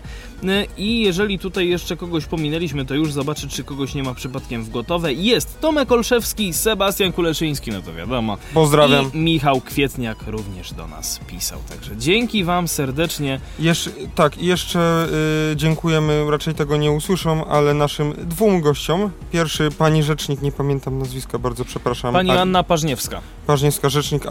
[0.78, 4.70] i jeżeli tutaj jeszcze kogoś pominęliśmy, to już zobaczę, czy kogoś nie ma przypadkiem w
[4.70, 5.12] gotowe.
[5.12, 8.38] Jest Tomek Olszewski, Sebastian Kuleszyński, no to wiadomo.
[8.54, 9.10] Pozdrawiam.
[9.14, 11.58] I Michał Kwietniak również do nas pisał.
[11.68, 13.40] Także dzięki wam serdecznie.
[13.58, 15.06] Jesz, tak, jeszcze
[15.52, 19.10] y, dziękujemy, raczej tego nie usłyszą, ale naszym dwóm gościom.
[19.32, 22.12] Pierwszy, pani rzecznik, nie pamiętam nazwiska, bardzo przepraszam.
[22.12, 23.20] Pani Ar- Anna Parzniewska.
[23.46, 24.26] Paźniewska, rzecznik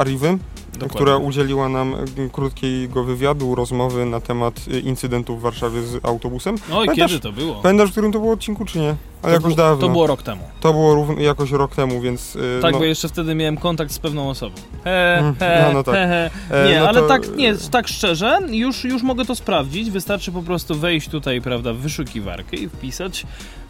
[0.74, 0.95] Dokładnie.
[0.95, 6.56] która udzieliła nam y, krótkiego wywiadu, rozmowy na temat y, incydentów w Warszawie z autobusem.
[6.74, 7.56] Oj, Pamiętasz- kiedy to było?
[7.62, 8.95] Pamiętasz, w którym to było odcinku, czy nie?
[9.24, 9.88] Ale jakoś było, dawno.
[9.88, 10.41] To było rok temu.
[10.62, 12.36] To było jakoś rok temu, więc...
[12.36, 14.56] y, Tak, no, bo jeszcze wtedy miałem kontakt z pewną osobą.
[14.84, 15.95] He, Mm, he, no, no tak.
[15.95, 16.64] he, he.
[16.66, 19.91] E, Nie, no ale to- tak, nie, tak szczerze, już, już mogę to sprawdzić.
[19.91, 23.26] Wystarczy po prostu wejść tutaj, prawda, w wyszukiwarkę i wpisać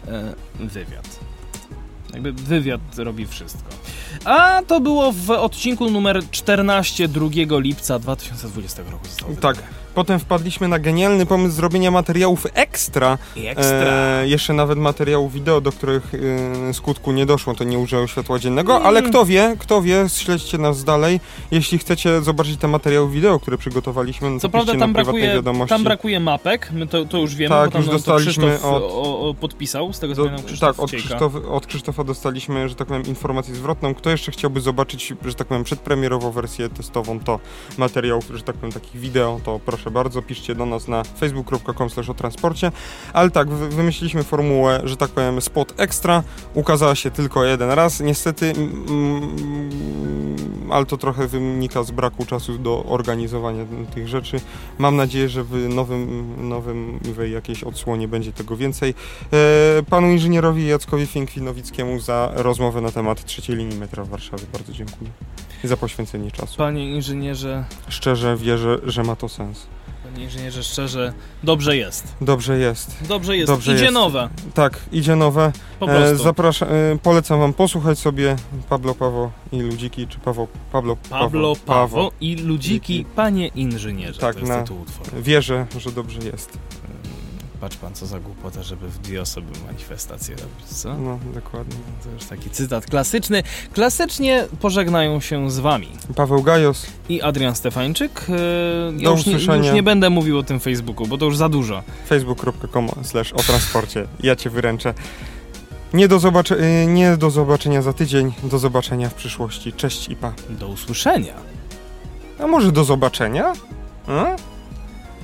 [0.08, 1.18] e, wywiad.
[2.12, 3.68] Jakby wywiad robi wszystko.
[4.24, 7.26] A to było w odcinku numer 14 2
[7.58, 9.06] lipca 2020 roku.
[9.08, 9.56] Zostało Tak.
[9.56, 9.81] wydane.
[9.94, 13.18] Potem wpadliśmy na genialny pomysł zrobienia materiałów ekstra.
[13.36, 13.76] I ekstra.
[13.92, 16.12] E, jeszcze nawet materiałów wideo, do których
[16.68, 18.86] e, skutku nie doszło, to nie użyło światła dziennego, Mm.
[18.86, 21.20] ale kto wie, kto wie, śledźcie nas dalej.
[21.50, 25.34] Jeśli chcecie zobaczyć te materiały wideo, które przygotowaliśmy, to Co prawda tam na prywatnej brakuje,
[25.34, 25.68] wiadomości.
[25.68, 29.28] tam brakuje mapek, my to, to już wiemy, Tak, bo tam już dostaliśmy od- o,
[29.28, 30.90] o, podpisał, z tego co pamiętam Krzysztof tak, od.
[30.90, 33.94] Krzysztof, od Krzysztofa dostaliśmy, że tak powiem, informację zwrotną.
[33.94, 37.38] Kto jeszcze chciałby zobaczyć, że tak powiem, przedpremierową wersję testową, to
[37.78, 42.14] materiał, że tak powiem, takich wideo, to proszę bardzo, piszcie do nas na facebook.com o
[42.14, 42.72] transporcie.
[43.12, 46.22] Ale tak, wy- wymyśliliśmy formułę, że tak powiem, spot extra.
[46.54, 48.00] Ukazała się tylko jeden raz.
[48.00, 49.62] Niestety, mm,
[50.70, 53.64] ale to trochę wynika z braku czasu do organizowania
[53.94, 54.40] tych rzeczy.
[54.78, 57.00] Mam nadzieję, że w nowym, nowym
[57.32, 58.94] jakiejś odsłonie będzie tego więcej.
[59.32, 64.42] E, Panu inżynierowi Jackowi Finkwinowickiemu za rozmowę na temat trzeciej linii metra w Warszawie.
[64.52, 65.10] Bardzo dziękuję.
[65.64, 66.56] I za poświęcenie czasu.
[66.58, 69.66] Panie inżynierze, Szczerze wierzę, że ma to sens.
[70.12, 72.14] Panie inżynierze, szczerze, dobrze jest.
[72.20, 72.96] Dobrze jest.
[73.08, 73.46] Dobrze jest.
[73.52, 73.94] Dobrze Idzie jest.
[73.94, 75.52] nowe, Tak, idzie nowe.
[75.80, 78.36] po E, zapraszam, e, polecam wam posłuchać sobie
[78.68, 81.96] Pablo Pawo i Ludziki, czy Paweł, Pablo Pablo, Pawo.
[81.96, 83.04] Pawo i Ludziki, Ludziki.
[83.16, 84.20] panie inżynierze.
[84.20, 84.64] Tak, na-.
[85.22, 86.58] Wierzę, że dobrze jest.
[87.62, 90.94] Patrz pan, co za głupota, żeby w dwie osoby manifestację robić, co?
[90.98, 91.76] No, dokładnie.
[92.04, 93.42] To już taki cytat klasyczny.
[93.72, 95.88] Klasycznie pożegnają się z wami.
[96.16, 98.26] Paweł Gajos, I Adrian Stefańczyk.
[98.98, 99.64] Ja Do już, nie, usłyszenia.
[99.66, 101.82] już nie będę mówił o tym Facebooku, bo to już za dużo.
[102.08, 104.06] facebook.com slash o transporcie.
[104.22, 104.94] Ja cię wyręczę.
[105.94, 109.72] Nie do, zobacze- y, nie do zobaczenia za tydzień, do zobaczenia w przyszłości.
[109.72, 110.32] Cześć i pa.
[110.50, 111.34] Do usłyszenia.
[112.38, 113.52] A może do zobaczenia?
[114.06, 114.36] A?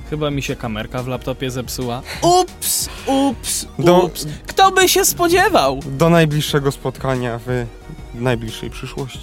[0.09, 2.01] Chyba mi się kamerka w laptopie zepsuła.
[2.21, 4.27] Ups, ups, Do- ups.
[4.47, 5.79] Kto by się spodziewał?
[5.85, 7.65] Do najbliższego spotkania w
[8.15, 9.19] najbliższej przyszłości.